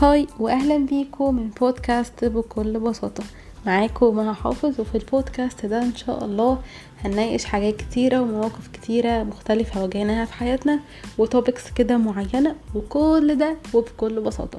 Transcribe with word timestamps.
hi 0.00 0.26
واهلا 0.38 0.76
بيكم 0.86 1.34
من 1.34 1.50
بودكاست 1.60 2.24
بكل 2.24 2.78
بساطة. 2.80 3.24
معاكم 3.66 4.16
مها 4.16 4.32
حافظ 4.32 4.80
وفي 4.80 4.94
البودكاست 4.94 5.66
ده 5.66 5.82
إن 5.82 5.96
شاء 5.96 6.24
الله 6.24 6.58
هنناقش 7.04 7.44
حاجات 7.44 7.76
كتيرة 7.76 8.20
ومواقف 8.20 8.68
كتيرة 8.72 9.22
مختلفة 9.22 9.82
واجهناها 9.82 10.24
في 10.24 10.32
حياتنا 10.32 10.80
و 11.18 11.25
topics 11.25 11.70
كده 11.70 11.96
معينة 11.96 12.54
وكل 12.74 13.38
ده 13.38 13.56
وبكل 13.74 14.20
بساطة. 14.20 14.58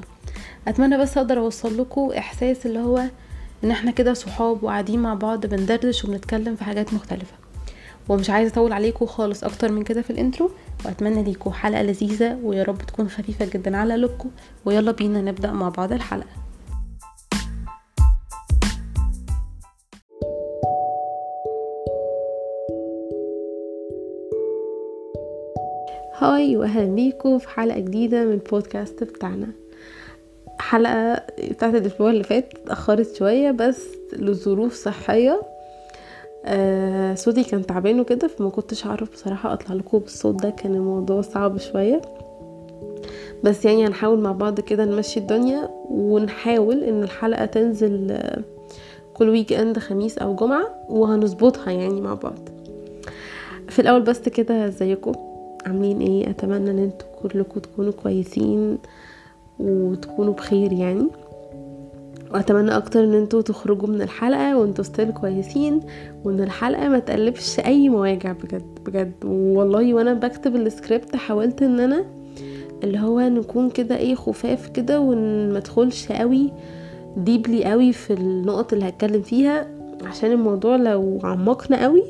أتمنى 0.67 0.97
بس 0.97 1.17
أقدر 1.17 1.39
أوصل 1.39 1.77
لكم 1.81 2.11
إحساس 2.17 2.65
اللي 2.65 2.79
هو 2.79 3.03
إن 3.63 3.71
إحنا 3.71 3.91
كده 3.91 4.13
صحاب 4.13 4.63
وقاعدين 4.63 4.99
مع 4.99 5.13
بعض 5.13 5.45
بندردش 5.45 6.05
وبنتكلم 6.05 6.55
في 6.55 6.63
حاجات 6.63 6.93
مختلفة. 6.93 7.33
ومش 8.09 8.29
عايزة 8.29 8.51
أطول 8.51 8.73
عليكم 8.73 9.05
خالص 9.05 9.43
أكتر 9.43 9.71
من 9.71 9.83
كده 9.83 10.01
في 10.01 10.09
ال 10.09 10.16
intro 10.16 10.51
وأتمنى 10.85 11.23
ليكم 11.23 11.51
حلقة 11.51 11.81
لذيذة 11.81 12.39
ويا 12.43 12.63
رب 12.63 12.77
تكون 12.77 13.09
خفيفة 13.09 13.45
جدا 13.45 13.77
على 13.77 13.93
قلوبكم 13.93 14.29
ويلا 14.65 14.91
بينا 14.91 15.21
نبدأ 15.21 15.51
مع 15.51 15.69
بعض 15.69 15.93
الحلقة. 15.93 16.39
هاي 26.17 26.57
واهلا 26.57 26.85
بيكم 26.95 27.39
في 27.39 27.49
حلقة 27.49 27.79
جديدة 27.79 28.25
من 28.25 28.33
البودكاست 28.33 29.03
بتاعنا. 29.03 29.47
حلقة 30.59 31.21
بتاعت 31.49 31.75
الأسبوع 31.75 32.09
اللي 32.09 32.23
فات 32.23 32.53
اتأخرت 32.53 33.15
شوية 33.15 33.51
بس 33.51 33.87
لظروف 34.13 34.73
صحية 34.73 35.41
آه 36.45 37.15
صوتي 37.15 37.43
كان 37.43 37.65
تعبان 37.65 37.99
وكده 37.99 38.27
فما 38.27 38.49
كنتش 38.49 38.85
اعرف 38.85 39.11
بصراحة 39.11 39.53
أطلع 39.53 39.75
لكم 39.75 39.97
بالصوت 39.97 40.43
ده 40.43 40.49
كان 40.49 40.75
الموضوع 40.75 41.21
صعب 41.21 41.57
شوية. 41.57 42.01
بس 43.43 43.65
يعني 43.65 43.87
هنحاول 43.87 44.19
مع 44.19 44.31
بعض 44.31 44.59
كده 44.59 44.85
نمشي 44.85 45.19
الدنيا 45.19 45.69
ونحاول 45.89 46.83
إن 46.83 47.03
الحلقة 47.03 47.45
تنزل 47.45 48.11
آه 48.11 48.41
كل 49.13 49.29
weekend 49.29 49.79
خميس 49.79 50.17
أو 50.17 50.35
جمعة 50.35 50.67
وهنظبطها 50.89 51.71
يعني 51.71 52.01
مع 52.01 52.13
بعض. 52.13 52.39
في 53.69 53.79
الأول 53.79 54.01
بس 54.01 54.19
كده 54.19 54.67
ازيكم 54.67 55.11
عاملين 55.65 56.01
إيه؟ 56.01 56.29
أتمنى 56.29 56.71
إن 56.71 56.79
أنتوا 56.79 57.07
كلكم 57.23 57.59
تكونوا 57.59 57.91
كويسين 57.91 58.77
وتكونوا 59.59 60.33
بخير 60.33 60.73
يعني. 60.73 61.07
واتمنى 62.33 62.77
أكتر 62.77 63.03
ان 63.03 63.13
أنتوا 63.13 63.41
تخرجوا 63.41 63.87
من 63.87 64.01
الحلقة 64.01 64.57
وانتوا 64.57 64.83
still 64.83 65.11
كويسين 65.11 65.79
وان 66.23 66.39
الحلقة 66.43 66.89
ما 66.89 66.99
تقلبش 66.99 67.59
اي 67.59 67.89
مواجع 67.89 68.31
بجد 68.31 68.79
بجد. 68.85 69.13
والله 69.25 69.93
وأنا 69.93 70.13
بكتب 70.13 70.55
السكريبت 70.55 71.15
حاولت 71.15 71.61
ان 71.61 71.79
أنا 71.79 72.05
اللي 72.83 72.99
هو 72.99 73.19
نكون 73.19 73.69
كده 73.69 73.97
إيه 73.97 74.15
خفاف 74.15 74.69
كده 74.69 74.99
وما 75.01 75.57
ادخلش 75.57 76.11
قوي 76.11 76.51
deeply 77.17 77.65
قوي 77.65 77.93
في 77.93 78.13
النقط 78.13 78.73
اللي 78.73 78.87
هتكلم 78.87 79.21
فيها 79.21 79.67
عشان 80.05 80.31
الموضوع 80.31 80.75
لو 80.75 81.19
عمقنا 81.23 81.83
قوي 81.83 82.03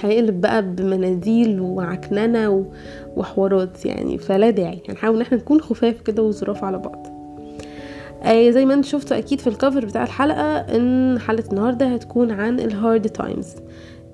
هيقلب 0.00 0.40
بقى 0.40 0.62
بمناديل 0.62 1.60
وعكننة 1.60 2.66
وحوارات 3.16 3.86
يعني. 3.86 4.18
فلا 4.18 4.50
داعي 4.50 4.82
هنحاول 4.88 5.16
ان 5.16 5.22
إحنا 5.22 5.38
نكون 5.38 5.60
خفاف 5.60 6.00
كده 6.00 6.22
وظراف 6.22 6.64
على 6.64 6.78
بعض. 6.78 7.17
آه 8.22 8.50
زي 8.50 8.64
ما 8.64 8.74
أنتم 8.74 8.88
شفتوا 8.88 9.18
أكيد 9.18 9.40
في 9.40 9.46
ال 9.46 9.52
cover 9.52 9.84
بتاع 9.84 10.02
الحلقة 10.02 10.56
ان 10.58 11.18
حلقة 11.18 11.50
النهارده 11.52 11.86
هتكون 11.86 12.30
عن 12.30 12.60
ال 12.60 12.70
hard 12.70 13.08
times 13.08 13.54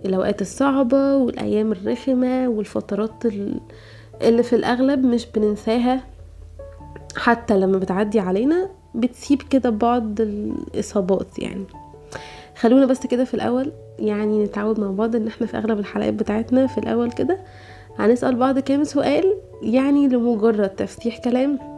الأوقات 0.05 0.41
الصعبة 0.43 1.17
والأيام 1.17 1.73
الرخمة 1.73 2.49
والفترات 2.49 3.27
اللي 4.23 4.43
في 4.43 4.57
الأغلب 4.57 5.05
مش 5.07 5.27
بننساها. 5.35 6.01
حتى 7.17 7.59
لما 7.59 7.79
بتعدي 7.79 8.21
علينا 8.21 8.69
بتسيب 8.95 9.43
كده 9.43 9.71
بعض 9.71 10.21
الإصابات 10.21 11.39
يعني. 11.39 11.65
خلونا 12.57 12.87
بس 12.87 13.07
كده 13.07 13.25
في 13.25 13.35
الأول 13.35 13.73
يعني 13.99 14.45
نتعود 14.45 14.81
مع 14.81 14.91
بعض 14.91 15.17
إن 15.17 15.27
إحنا 15.27 15.47
في 15.47 15.57
أغلب 15.57 15.79
الحلقات 15.79 16.15
بتاعتنا 16.15 16.67
في 16.67 16.79
الأول 16.79 17.13
كده 17.13 17.39
هنسأل 17.99 18.37
بعض 18.37 18.59
كام 18.59 18.85
سؤال 18.85 19.35
يعني 19.63 20.09
لمجرد 20.09 20.69
تفتيح 20.69 21.19
كلام. 21.19 21.74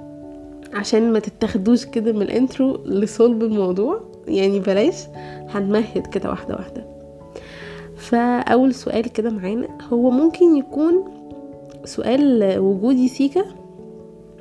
عشان 0.77 1.13
ما 1.13 1.19
تتاخدوش 1.19 1.85
كده 1.85 2.13
من 2.13 2.23
الانترو 2.23 2.77
لصلب 2.85 3.43
الموضوع. 3.43 4.01
يعني 4.29 4.61
بلاش 4.61 5.03
هنمهد 5.49 6.07
كده 6.07 6.31
واحدة 6.31 6.55
واحدة. 6.55 6.87
فأول 7.97 8.75
سؤال 8.75 9.13
كده 9.13 9.31
معانا 9.31 9.69
هو 9.93 10.11
ممكن 10.11 10.57
يكون 10.57 11.05
سؤال 11.85 12.59
وجودي 12.59 13.09
سيكا 13.09 13.45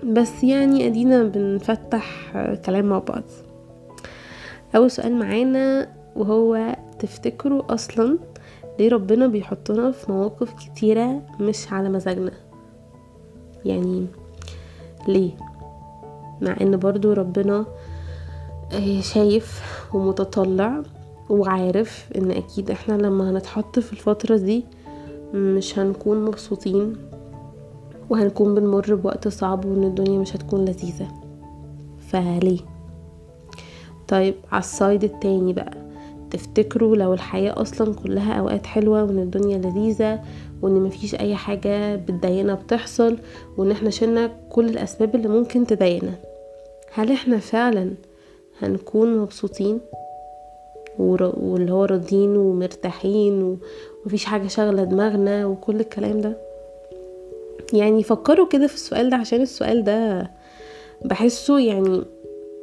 بس 0.03 0.43
يعني 0.43 0.87
أدينا 0.87 1.23
بنفتح 1.23 2.31
كلام 2.65 2.85
مع 2.85 2.99
بعض. 2.99 3.23
أول 4.75 4.91
سؤال 4.91 5.15
معانا 5.15 5.89
وهو 6.15 6.75
تفتكروا 6.99 7.73
أصلا 7.73 8.17
ليه 8.79 8.89
ربنا 8.89 9.27
بيحطنا 9.27 9.91
في 9.91 10.11
مواقف 10.11 10.53
كتيرة 10.53 11.21
مش 11.39 11.73
على 11.73 11.89
مزاجنا؟ 11.89 12.31
يعني 13.65 14.05
ليه؟ 15.07 15.31
مع 16.41 16.55
إن 16.61 16.77
برضو 16.77 17.13
ربنا 17.13 17.65
شايف 18.99 19.61
ومتطلع 19.93 20.81
وعارف 21.29 22.05
إن 22.17 22.31
أكيد 22.31 22.71
إحنا 22.71 22.93
لما 22.93 23.29
هنتحط 23.29 23.79
في 23.79 23.93
الفترة 23.93 24.37
دي 24.37 24.65
مش 25.33 25.79
هنكون 25.79 26.25
مبسوطين 26.25 26.95
وهنكون 28.09 28.55
بنمر 28.55 28.95
بوقت 28.95 29.27
صعب 29.27 29.65
وإن 29.65 29.83
الدنيا 29.83 30.19
مش 30.19 30.35
هتكون 30.35 30.65
لذيذة. 30.65 31.07
فليه؟ 32.07 32.59
طيب 34.07 34.35
على 34.51 34.59
السايد 34.59 35.03
التاني 35.03 35.53
بقى 35.53 35.77
تفتكروا 36.31 36.95
لو 36.95 37.13
الحياة 37.13 37.61
أصلا 37.61 37.93
كلها 37.95 38.33
أوقات 38.33 38.65
حلوة 38.65 39.03
وإن 39.03 39.19
الدنيا 39.19 39.57
لذيذة 39.57 40.19
وإن 40.61 40.73
مفيش 40.73 41.15
أي 41.15 41.35
حاجة 41.35 41.95
بتضايقنا 41.95 42.53
بتحصل 42.53 43.17
وإن 43.57 43.71
إحنا 43.71 43.89
شلنا 43.89 44.31
كل 44.49 44.69
الأسباب 44.69 45.15
اللي 45.15 45.27
ممكن 45.27 45.67
تضايقنا 45.67 46.13
هل 46.93 47.11
إحنا 47.11 47.37
فعلا 47.37 47.91
هنكون 48.61 49.17
مبسوطين؟ 49.17 49.79
واللي 50.99 51.71
هو 51.71 51.85
راضيين 51.85 52.37
ومرتاحين 52.37 53.57
ومفيش 54.05 54.25
حاجة 54.25 54.47
شغلة 54.47 54.83
دماغنا 54.83 55.45
وكل 55.45 55.79
الكلام 55.79 56.21
ده؟ 56.21 56.37
يعني 57.73 58.03
فكروا 58.03 58.47
كده 58.47 58.67
في 58.67 58.73
السؤال 58.73 59.09
ده 59.09 59.15
عشان 59.17 59.41
السؤال 59.41 59.83
ده 59.83 60.31
بحسه 61.05 61.59
يعني 61.59 62.01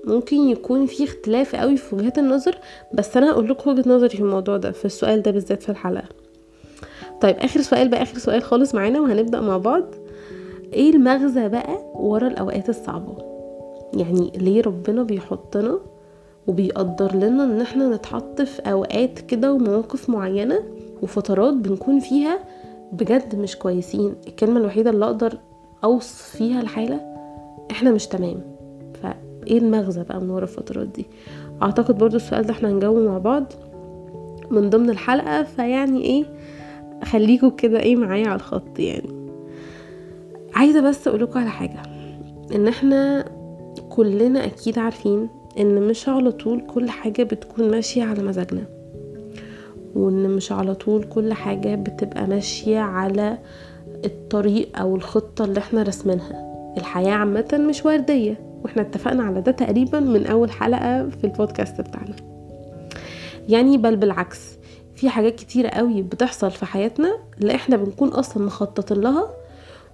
ممكن 0.06 0.36
يكون 0.36 0.86
في 0.86 1.04
اختلاف 1.04 1.56
قوي 1.56 1.76
في 1.76 1.94
وجهات 1.94 2.18
النظر 2.18 2.58
بس 2.94 3.16
أنا 3.16 3.30
هقول 3.30 3.48
لكم 3.48 3.70
وجهة 3.70 3.88
نظري 3.88 4.08
في 4.08 4.20
الموضوع 4.20 4.56
ده 4.56 4.70
في 4.72 4.84
السؤال 4.84 5.22
ده 5.22 5.30
بالذات 5.30 5.62
في 5.62 5.68
الحلقة. 5.68 6.08
طيب 7.20 7.36
آخر 7.38 7.60
سؤال 7.60 7.88
بقى 7.88 8.02
آخر 8.02 8.18
سؤال 8.18 8.42
خالص 8.42 8.74
معانا 8.74 9.00
وهنبدأ 9.00 9.40
مع 9.40 9.56
بعض. 9.56 9.82
إيه 10.72 10.90
المغزى 10.94 11.48
بقى 11.48 11.78
ورا 11.94 12.28
الأوقات 12.28 12.68
الصعبة؟ 12.68 13.16
يعني 13.94 14.32
ليه 14.36 14.62
ربنا 14.62 15.02
بيحطنا 15.02 15.78
وبيقدر 16.46 17.14
لنا 17.16 17.44
إن 17.44 17.60
إحنا 17.60 17.88
نتحط 17.88 18.42
في 18.42 18.62
أوقات 18.72 19.18
كده 19.18 19.52
ومواقف 19.52 20.10
معينة 20.10 20.62
وفترات 21.02 21.54
بنكون 21.54 22.00
فيها 22.00 22.38
بجد 22.92 23.36
مش 23.36 23.56
كويسين؟ 23.56 24.14
الكلمة 24.26 24.60
الوحيدة 24.60 24.90
اللي 24.90 25.04
أقدر 25.04 25.38
أوصف 25.84 26.22
فيها 26.36 26.60
الحالة 26.60 27.00
إحنا 27.70 27.90
مش 27.90 28.06
تمام. 28.06 28.40
فايه 29.42 29.58
المغزى 29.58 30.02
بقى 30.02 30.20
من 30.20 30.30
ورا 30.30 30.42
الفترات 30.42 30.86
دي؟ 30.86 31.06
اعتقد 31.62 31.98
برضو 31.98 32.16
السؤال 32.16 32.46
ده 32.46 32.50
إحنا 32.52 32.68
هنجاوبه 32.70 33.00
مع 33.00 33.18
بعض 33.18 33.44
من 34.50 34.70
ضمن 34.70 34.90
الحلقة 34.90 35.42
فيعني 35.42 36.02
إيه 36.04 36.24
خليكوا 37.04 37.50
كده 37.50 37.80
إيه 37.80 37.96
معايا 37.96 38.26
على 38.28 38.36
الخط 38.36 38.78
يعني. 38.78 39.32
عايزة 40.54 40.80
بس 40.80 41.08
اقولكوا 41.08 41.40
على 41.40 41.50
حاجة 41.50 41.82
ان 42.54 42.68
إحنا 42.68 43.24
كلنا 43.90 44.44
أكيد 44.46 44.78
عارفين 44.78 45.28
ان 45.58 45.82
مش 45.88 46.08
على 46.08 46.32
طول 46.32 46.60
كل 46.74 46.90
حاجة 46.90 47.22
بتكون 47.22 47.70
ماشية 47.70 48.02
على 48.04 48.22
مزاجنا 48.22 48.64
وان 49.94 50.30
مش 50.30 50.52
على 50.52 50.74
طول 50.74 51.04
كل 51.04 51.32
حاجة 51.32 51.74
بتبقى 51.74 52.26
ماشية 52.26 52.78
على 52.78 53.38
الطريق 54.04 54.78
أو 54.80 54.96
الخطة 54.96 55.44
اللي 55.44 55.58
إحنا 55.58 55.82
رسمينها 55.82 56.52
الحياة 56.78 57.12
عامة 57.12 57.64
مش 57.68 57.84
وردية. 57.86 58.51
وإحنا 58.64 58.82
اتفقنا 58.82 59.22
على 59.24 59.40
ده 59.40 59.52
تقريبا 59.52 60.00
من 60.00 60.26
أول 60.26 60.50
حلقة 60.50 61.08
في 61.08 61.24
البودكاست 61.24 61.80
بتاعنا. 61.80 62.16
يعني 63.48 63.76
بل 63.76 63.96
بالعكس 63.96 64.58
في 64.96 65.08
حاجات 65.08 65.34
كتيرة 65.34 65.68
قوي 65.68 66.02
بتحصل 66.02 66.50
في 66.50 66.66
حياتنا 66.66 67.18
لا 67.38 67.54
إحنا 67.54 67.76
بنكون 67.76 68.08
أصلا 68.08 68.44
مخططين 68.46 69.00
لها 69.00 69.30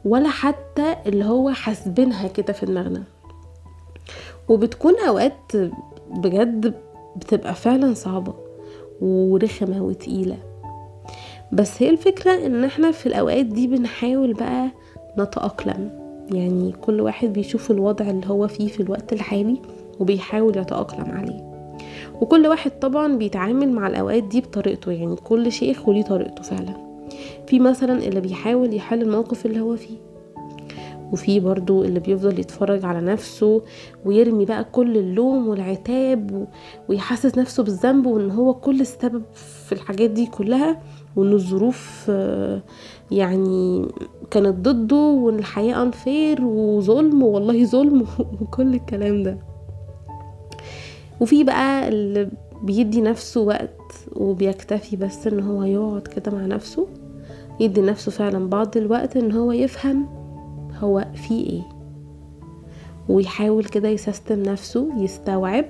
ولا 0.05 0.29
حتى 0.29 0.97
اللي 1.07 1.25
هو 1.25 1.51
حاسبينها 1.51 2.29
كده 2.29 2.53
في 2.53 2.67
دماغنا. 2.67 3.03
وبتكون 4.49 4.95
أوقات 5.09 5.57
بجد 6.11 6.75
بتبقى 7.17 7.55
فعلا 7.55 7.95
صعبة 7.95 8.35
ورخمة 9.01 9.83
وتقيلة. 9.83 10.37
بس 11.53 11.83
هي 11.83 11.91
الفكرة 11.91 12.47
إن 12.47 12.65
إحنا 12.65 12.91
في 12.91 13.07
الأوقات 13.07 13.47
دي 13.47 13.67
بنحاول 13.67 14.33
بقى 14.35 14.71
نتأقلم. 15.19 16.08
يعني 16.33 16.73
كل 16.81 17.01
واحد 17.01 17.33
بيشوف 17.33 17.71
الوضع 17.71 18.11
اللي 18.11 18.27
هو 18.27 18.49
فيه 18.49 18.69
في 18.69 18.81
الوقت 18.83 19.13
الحالي 19.13 19.57
وبيحاول 20.01 20.57
يتأقلم 20.59 21.11
عليه. 21.11 21.49
وكل 22.21 22.47
واحد 22.47 22.71
طبعا 22.71 23.17
بيتعامل 23.17 23.73
مع 23.73 23.87
الأوقات 23.87 24.23
دي 24.23 24.41
بطريقته 24.41 24.93
يعني 24.93 25.17
كل 25.17 25.53
شيخ 25.53 25.89
وليه 25.89 26.03
طريقته 26.03 26.43
فعلا. 26.43 26.89
في 27.47 27.61
مثلا 27.61 27.99
اللي 28.05 28.21
بيحاول 28.21 28.75
يحل 28.75 29.03
الموقف 29.03 29.47
اللي 29.47 29.61
هو 29.61 29.77
فيه 29.77 29.97
وفي 31.13 31.41
برضو 31.41 31.85
اللي 31.85 32.01
بيفضل 32.01 32.39
يتفرج 32.39 32.85
على 32.85 33.01
نفسه 33.01 33.63
ويرمي 34.05 34.45
بقى 34.45 34.65
كل 34.65 34.97
اللوم 34.97 35.49
والعتاب 35.49 36.49
ويحسس 36.89 37.39
نفسه 37.39 37.63
بالذنب 37.63 38.07
وإن 38.07 38.31
هو 38.31 38.55
كل 38.55 38.81
السبب 38.81 39.23
في 39.67 39.73
الحاجات 39.73 40.11
دي 40.11 40.27
كلها 40.27 40.81
وإن 41.17 41.33
الظروف 41.33 42.11
يعني 43.11 43.89
كانت 44.31 44.69
ضده 44.69 44.97
وان 44.97 45.39
الحياة 45.39 45.83
انفير 45.83 46.45
وظلم 46.45 47.23
والله 47.23 47.65
ظلم 47.65 48.07
وكل 48.41 48.75
الكلام 48.75 49.23
ده. 49.23 49.39
وفي 51.21 51.45
بقى 51.45 51.89
اللي 51.89 52.29
بيدي 52.63 53.01
نفسه 53.01 53.41
وقت 53.41 53.81
وبيكتفي 54.17 54.97
بس 54.97 55.27
إن 55.27 55.41
هو 55.41 55.63
يقعد 55.63 56.03
كده 56.03 56.33
مع 56.33 56.47
نفسه 56.47 56.87
يدي 57.61 57.81
نفسه 57.81 58.11
فعلا 58.13 58.49
بعض 58.49 58.77
الوقت 58.77 59.17
إن 59.17 59.33
هو 59.33 59.53
يفهم 59.53 60.07
هو 60.81 61.07
في 61.15 61.35
إيه. 61.35 61.63
ويحاول 63.09 63.65
كده 63.65 63.89
يسيستم 63.89 64.43
نفسه 64.43 64.89
يستوعب 64.97 65.65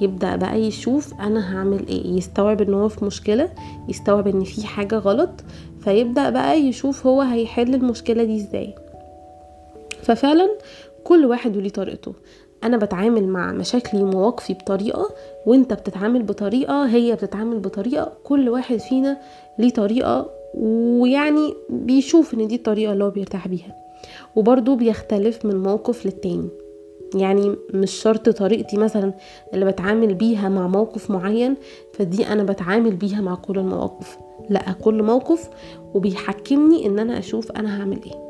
يبدأ 0.00 0.36
بقى 0.36 0.60
يشوف 0.60 1.14
أنا 1.14 1.56
هعمل 1.56 1.86
إيه. 1.88 2.06
يستوعب 2.16 2.62
إن 2.62 2.74
هو 2.74 2.88
في 2.88 3.04
مشكلة 3.04 3.48
يستوعب 3.88 4.28
إن 4.28 4.44
في 4.44 4.66
حاجة 4.66 4.98
غلط 4.98 5.44
فيبدأ 5.84 6.30
بقى 6.30 6.58
يشوف 6.60 7.06
هو 7.06 7.20
هيحل 7.20 7.74
المشكلة 7.74 8.24
دي 8.24 8.36
إزاي. 8.36 8.74
ففعلا 10.02 10.50
كل 11.04 11.26
واحد 11.26 11.56
وليه 11.56 11.70
طريقته. 11.70 12.12
أنا 12.64 12.76
بتعامل 12.76 13.26
مع 13.28 13.52
مشاكلي 13.52 14.02
ومواقفي 14.02 14.54
بطريقة 14.54 15.10
وأنت 15.46 15.72
بتتعامل 15.72 16.22
بطريقة 16.22 16.86
هي 16.86 17.14
بتتعامل 17.14 17.58
بطريقة 17.58 18.12
كل 18.24 18.48
واحد 18.48 18.76
فينا 18.76 19.20
ليه 19.58 19.70
طريقة 19.70 20.30
ويعني 20.54 21.54
بيشوف 21.70 22.34
إن 22.34 22.48
دي 22.48 22.54
الطريقة 22.54 22.92
اللي 22.92 23.04
هو 23.04 23.10
بيرتاح 23.10 23.48
بيها. 23.48 23.74
وبرضه 24.36 24.76
بيختلف 24.76 25.46
من 25.46 25.62
موقف 25.62 26.06
للتاني. 26.06 26.48
يعني 27.14 27.56
مش 27.74 27.90
شرط 27.90 28.28
طريقتي 28.28 28.76
مثلا 28.76 29.12
اللي 29.54 29.64
بتعامل 29.64 30.14
بيها 30.14 30.48
مع 30.48 30.66
موقف 30.66 31.10
معين 31.10 31.56
فدي 31.92 32.26
أنا 32.26 32.42
بتعامل 32.42 32.90
بيها 32.96 33.20
مع 33.20 33.34
كل 33.34 33.58
المواقف. 33.58 34.18
لا 34.50 34.72
كل 34.72 35.02
موقف 35.02 35.50
وبيحكمني 35.94 36.86
إن 36.86 36.98
أنا 36.98 37.18
أشوف 37.18 37.52
أنا 37.52 37.80
هعمل 37.80 37.98
إيه. 38.06 38.24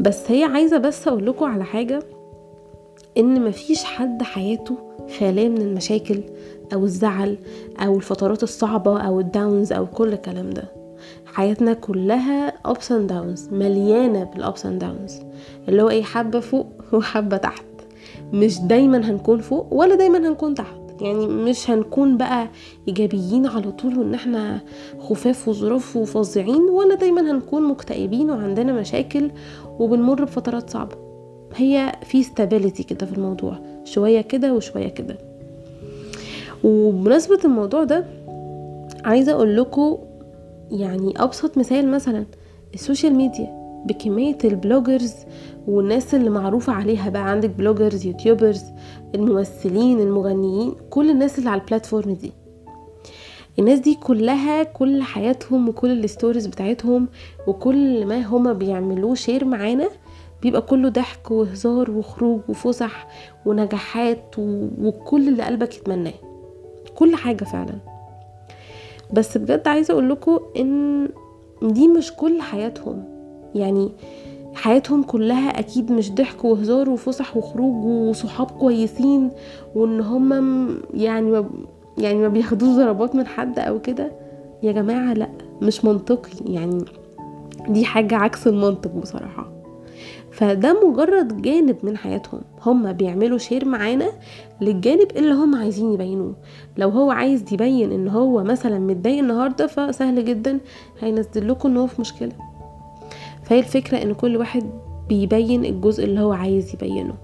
بس 0.00 0.30
هي 0.30 0.44
عايزة 0.44 0.78
بس 0.78 1.08
أقول 1.08 1.26
لكم 1.26 1.44
على 1.44 1.64
حاجة 1.64 2.02
إن 3.18 3.44
مفيش 3.44 3.84
حد 3.84 4.22
حياته 4.22 4.76
خالية 5.18 5.48
من 5.48 5.60
المشاكل 5.60 6.20
أو 6.74 6.84
الزعل 6.84 7.38
أو 7.78 7.96
الفترات 7.96 8.42
الصعبة 8.42 9.00
أو 9.00 9.20
الداونز 9.20 9.72
أو 9.72 9.86
كل 9.86 10.12
الكلام 10.12 10.50
ده. 10.50 10.75
حياتنا 11.26 11.72
كلها 11.72 12.52
ups 12.72 12.86
and 12.88 13.10
downs 13.10 13.52
مليانة 13.52 14.30
بالups 14.34 14.60
and 14.60 14.82
downs. 14.82 15.12
اللي 15.68 15.82
هو 15.82 15.88
إيه 15.90 16.02
حبة 16.02 16.40
فوق 16.40 16.66
وحبة 16.92 17.36
تحت. 17.36 17.64
مش 18.32 18.58
دايما 18.60 18.98
هنكون 19.10 19.40
فوق 19.40 19.66
ولا 19.74 19.94
دايما 19.94 20.28
هنكون 20.28 20.54
تحت. 20.54 20.76
يعني 21.00 21.26
مش 21.26 21.70
هنكون 21.70 22.16
بقى 22.16 22.48
إيجابيين 22.88 23.46
على 23.46 23.72
طول 23.72 23.98
وإن 23.98 24.14
إحنا 24.14 24.60
خفاف 24.98 25.48
وظروف 25.48 25.96
وفظيعين 25.96 26.62
ولا 26.62 26.94
دايما 26.94 27.30
هنكون 27.30 27.62
مكتئبين 27.68 28.30
وعندنا 28.30 28.72
مشاكل 28.72 29.30
وبنمر 29.78 30.24
بفترات 30.24 30.70
صعبة. 30.70 30.96
هي 31.56 31.92
في 32.04 32.24
stability 32.24 32.82
كده 32.82 33.06
في 33.06 33.12
الموضوع 33.12 33.58
شوية 33.84 34.20
كده 34.20 34.54
وشوية 34.54 34.88
كده. 34.88 35.18
وبمناسبة 36.64 37.38
الموضوع 37.44 37.84
ده 37.84 38.04
عايزة 39.04 39.32
أقول 39.32 39.56
لكم 39.56 39.98
يعني 40.70 41.22
أبسط 41.22 41.58
مثال 41.58 41.90
مثلا 41.90 42.26
ال 42.74 42.80
social 42.80 43.14
media 43.14 43.66
بكمية 43.86 44.38
ال 44.44 44.52
bloggers 44.52 45.14
والناس 45.68 46.14
اللي 46.14 46.30
معروفة 46.30 46.72
عليها 46.72 47.10
بقى 47.10 47.30
عندك 47.30 47.50
bloggers 47.50 48.06
youtubers 48.06 48.62
الممثلين 49.14 50.00
المغنيين 50.00 50.74
كل 50.90 51.10
الناس 51.10 51.38
اللي 51.38 51.50
على 51.50 51.60
ال 51.60 51.66
platform 51.66 52.12
دي. 52.14 52.32
الناس 53.58 53.78
دي 53.78 53.94
كلها 53.94 54.62
كل 54.62 55.02
حياتهم 55.02 55.68
وكل 55.68 56.04
ال 56.04 56.09
stories 56.09 56.46
بتاعتهم 56.46 57.08
وكل 57.46 58.06
ما 58.06 58.22
هما 58.26 58.52
بيعملوه 58.52 59.14
share 59.14 59.44
معانا 59.44 59.88
بيبقى 60.42 60.62
كله 60.62 60.88
ضحك 60.88 61.30
وهزار 61.30 61.90
وخروج 61.90 62.40
وفسح 62.48 63.08
ونجاحات 63.46 64.34
وكل 64.82 65.28
اللي 65.28 65.42
قلبك 65.42 65.76
يتمناه. 65.76 66.12
كل 66.94 67.14
حاجة 67.16 67.44
فعلا. 67.44 67.95
بس 69.12 69.38
بجد 69.38 69.68
عايزة 69.68 69.92
أقول 69.92 70.10
لكم 70.10 70.38
إن 70.56 71.08
دي 71.62 71.88
مش 71.88 72.12
كل 72.12 72.40
حياتهم. 72.42 73.04
يعني 73.54 73.92
حياتهم 74.54 75.02
كلها 75.02 75.58
أكيد 75.58 75.92
مش 75.92 76.12
ضحك 76.12 76.44
وهزار 76.44 76.90
وفسح 76.90 77.36
وخروج 77.36 77.84
وصحاب 77.84 78.50
كويسين 78.50 79.30
وإن 79.74 80.00
هم 80.00 80.32
يعني 80.94 81.30
ما 81.30 81.50
يعني 81.98 82.18
ما 82.18 82.28
بياخدوش 82.28 82.68
ضربات 82.76 83.14
من 83.14 83.26
حد 83.26 83.58
أو 83.58 83.80
كده. 83.80 84.12
يا 84.62 84.72
جماعة 84.72 85.12
لأ 85.12 85.28
مش 85.62 85.84
منطقي. 85.84 86.52
يعني 86.52 86.84
دي 87.68 87.84
حاجة 87.84 88.16
عكس 88.16 88.46
المنطق 88.46 88.90
بصراحة. 88.90 89.55
فده 90.36 90.88
مجرد 90.88 91.42
جانب 91.42 91.76
من 91.82 91.96
حياتهم. 91.96 92.40
هم 92.62 92.92
بيعملوا 92.92 93.38
share 93.38 93.64
معانا 93.64 94.12
للجانب 94.60 95.08
اللي 95.16 95.32
هم 95.32 95.54
عايزين 95.54 95.92
يبينوه. 95.92 96.34
لو 96.76 96.88
هو 96.88 97.10
عايز 97.10 97.52
يبين 97.52 97.92
إن 97.92 98.08
هو 98.08 98.44
مثلا 98.44 98.78
متضايق 98.78 99.18
النهارده 99.18 99.66
فسهل 99.66 100.24
جدا. 100.24 100.58
هينزل 101.00 101.48
لكم 101.48 101.68
إن 101.68 101.76
هو 101.76 101.86
في 101.86 102.00
مشكلة. 102.00 102.32
فهي 103.44 103.58
الفكرة 103.58 104.02
إن 104.02 104.14
كل 104.14 104.36
واحد 104.36 104.70
بيبين 105.08 105.64
الجزء 105.64 106.04
اللي 106.04 106.20
هو 106.20 106.32
عايز 106.32 106.74
يبينه. 106.74 107.14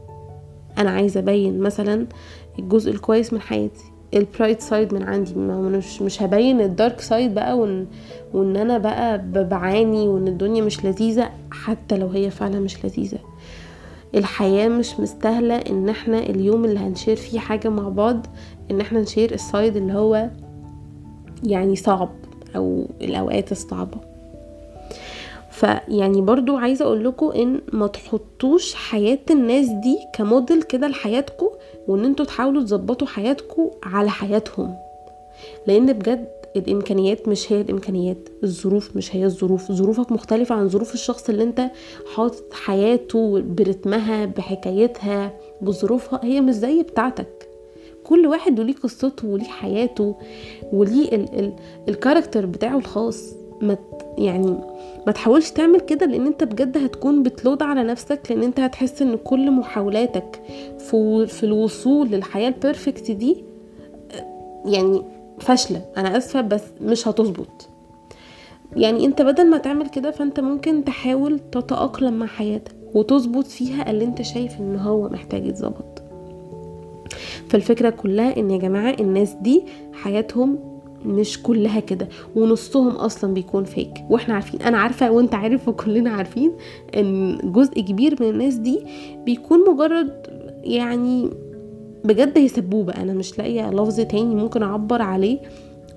أنا 0.78 0.90
عايزه 0.90 1.20
أبين 1.20 1.60
مثلا 1.60 2.06
الجزء 2.58 2.90
الكويس 2.90 3.32
من 3.32 3.40
حياتي. 3.40 3.91
ال 4.14 4.21
bright 4.21 4.60
side 4.60 4.94
من 4.94 5.02
عندي. 5.02 5.34
مش 5.34 6.02
مش 6.02 6.22
هبين 6.22 6.60
ال 6.60 6.68
dark 6.68 7.00
side 7.00 7.34
بقى 7.34 7.58
وان 7.58 7.86
وإن 8.34 8.56
أنا 8.56 8.78
بقى 8.78 9.22
بعاني 9.44 10.08
وإن 10.08 10.28
الدنيا 10.28 10.62
مش 10.62 10.84
لذيذة 10.84 11.30
حتى 11.50 11.98
لو 11.98 12.06
هي 12.08 12.30
فعلا 12.30 12.60
مش 12.60 12.84
لذيذة. 12.84 13.18
الحياة 14.14 14.68
مش 14.68 15.00
مستاهلة 15.00 15.56
إن 15.56 15.88
إحنا 15.88 16.18
اليوم 16.18 16.64
اللي 16.64 16.78
هنشير 16.80 17.16
فيه 17.16 17.38
حاجة 17.38 17.68
مع 17.68 17.88
بعض 17.88 18.26
إن 18.70 18.80
إحنا 18.80 19.00
نشير 19.00 19.34
السايد 19.34 19.76
اللي 19.76 19.92
هو 19.92 20.28
يعني 21.44 21.76
صعب 21.76 22.10
أو 22.56 22.86
الأوقات 23.00 23.52
الصعبة. 23.52 23.96
فيعني 25.50 26.20
برضو 26.20 26.56
عايزة 26.56 26.84
أقول 26.84 27.04
لكم 27.04 27.30
إن 27.30 27.60
ما 27.72 27.86
تحطوش 27.86 28.74
حياة 28.74 29.18
الناس 29.30 29.66
دي 29.68 29.98
كموديل 30.14 30.62
كده 30.62 30.88
لحياتكم 30.88 31.48
وإن 31.88 32.04
أنتوا 32.04 32.24
تحاولوا 32.24 32.62
تظبطوا 32.62 33.06
حياتكم 33.06 33.70
على 33.82 34.10
حياتهم. 34.10 34.74
لأن 35.66 35.92
بجد 35.92 36.28
الإمكانيات 36.56 37.28
مش 37.28 37.52
هي 37.52 37.60
الإمكانيات 37.60 38.28
الظروف 38.44 38.96
مش 38.96 39.16
هي 39.16 39.24
الظروف. 39.24 39.72
ظروفك 39.72 40.12
مختلفة 40.12 40.54
عن 40.54 40.68
ظروف 40.68 40.94
الشخص 40.94 41.28
اللي 41.28 41.42
انت 41.44 41.70
حاطط 42.14 42.52
حياته 42.52 43.40
برتمها 43.40 44.24
بحكايتها 44.26 45.32
بظروفها. 45.62 46.20
هي 46.24 46.40
مش 46.40 46.54
زي 46.54 46.82
بتاعتك. 46.82 47.48
كل 48.04 48.26
واحد 48.26 48.60
وليه 48.60 48.74
قصته 48.82 49.28
وليه 49.28 49.44
حياته 49.44 50.14
وليه 50.72 51.08
ال- 51.14 51.38
ال- 51.38 51.52
الكاركتر 51.88 52.46
بتاعه 52.46 52.76
الخاص. 52.78 53.34
ما 53.60 53.76
يعني 54.18 54.56
ما 55.06 55.12
تحاولش 55.12 55.50
تعمل 55.50 55.80
كده 55.80 56.06
لأن 56.06 56.26
أنت 56.26 56.44
بجد 56.44 56.78
هتكون 56.78 57.22
بتلود 57.22 57.62
على 57.62 57.82
نفسك 57.82 58.20
لأن 58.30 58.42
أنت 58.42 58.60
هتحس 58.60 59.02
إن 59.02 59.16
كل 59.16 59.50
محاولاتك 59.50 60.42
في, 60.78 61.40
الوصول 61.42 62.08
للحياة 62.08 62.48
البيرفكت 62.48 63.10
دي 63.10 63.44
يعني 64.64 65.02
فاشلة. 65.40 65.84
أنا 65.96 66.16
آسفة 66.16 66.40
بس 66.40 66.62
مش 66.80 67.08
هتظبط. 67.08 67.68
يعني 68.76 69.06
أنت 69.06 69.22
بدل 69.22 69.50
ما 69.50 69.58
تعمل 69.58 69.88
كده 69.88 70.10
فأنت 70.10 70.40
ممكن 70.40 70.84
تحاول 70.84 71.38
تتأقلم 71.38 72.14
مع 72.14 72.26
حياتك 72.26 72.74
وتظبط 72.94 73.46
فيها 73.46 73.90
اللي 73.90 74.04
أنت 74.04 74.22
شايف 74.22 74.60
إن 74.60 74.76
هو 74.76 75.08
محتاج 75.08 75.46
يتظبط. 75.46 76.02
فالفكرة 77.48 77.90
كلها 77.90 78.36
إن 78.36 78.50
يا 78.50 78.58
جماعة 78.58 78.96
الناس 79.00 79.32
دي 79.32 79.62
حياتهم 79.92 80.71
مش 81.06 81.42
كلها 81.42 81.80
كده 81.80 82.08
ونصهم 82.36 82.88
أصلا 82.88 83.34
بيكون 83.34 83.64
فيك 83.64 83.90
وإحنا 84.10 84.34
عارفين 84.34 84.62
أنا 84.62 84.78
عارفة 84.78 85.10
وأنت 85.10 85.34
عارف 85.34 85.68
وكلنا 85.68 86.10
عارفين 86.10 86.52
إن 86.96 87.38
جزء 87.52 87.80
كبير 87.80 88.16
من 88.20 88.28
الناس 88.30 88.54
دي 88.54 88.80
بيكون 89.24 89.58
مجرد 89.70 90.26
يعني 90.64 91.30
بجد 92.04 92.38
هي 92.38 92.48
سبوبه 92.48 92.92
أنا 92.92 93.12
مش 93.12 93.38
لاقية 93.38 93.70
لفظ 93.70 93.96
تاني 94.00 94.34
ممكن 94.34 94.62
أعبر 94.62 95.02
عليه. 95.02 95.38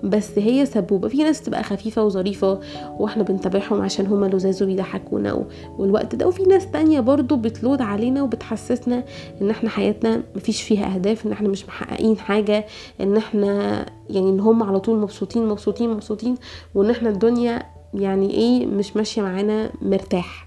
بس 0.06 0.38
هي 0.38 0.66
سبوبة 0.66 1.08
في 1.08 1.16
ناس 1.16 1.42
تبقى 1.42 1.62
خفيفة 1.62 2.04
وظريفة 2.04 2.60
وإحنا 2.98 3.22
بنتابعهم 3.22 3.80
عشان 3.80 4.06
هما 4.06 4.26
لزاز 4.26 4.62
وبيضحكونا 4.62 5.44
والوقت 5.78 6.14
ده. 6.14 6.26
وفي 6.28 6.42
ناس 6.42 6.70
تانية 6.70 7.00
برضو 7.00 7.36
بتلود 7.36 7.82
علينا 7.82 8.22
وبتحسسنا 8.22 9.04
إن 9.42 9.50
إحنا 9.50 9.70
حياتنا 9.70 10.22
مفيش 10.36 10.62
فيها 10.62 10.94
أهداف 10.94 11.26
إن 11.26 11.32
إحنا 11.32 11.48
مش 11.48 11.66
محققين 11.66 12.18
حاجة 12.18 12.66
إن 13.00 13.16
إحنا 13.16 13.86
يعني 14.10 14.30
إن 14.30 14.40
هم 14.40 14.62
على 14.62 14.80
طول 14.80 14.98
مبسوطين 14.98 15.46
مبسوطين 15.48 15.90
مبسوطين 15.90 16.34
وإن 16.74 16.90
إحنا 16.90 17.08
الدنيا 17.08 17.62
يعني 17.94 18.30
إيه 18.30 18.66
مش 18.66 18.96
ماشية 18.96 19.22
معانا 19.22 19.70
مرتاح. 19.82 20.46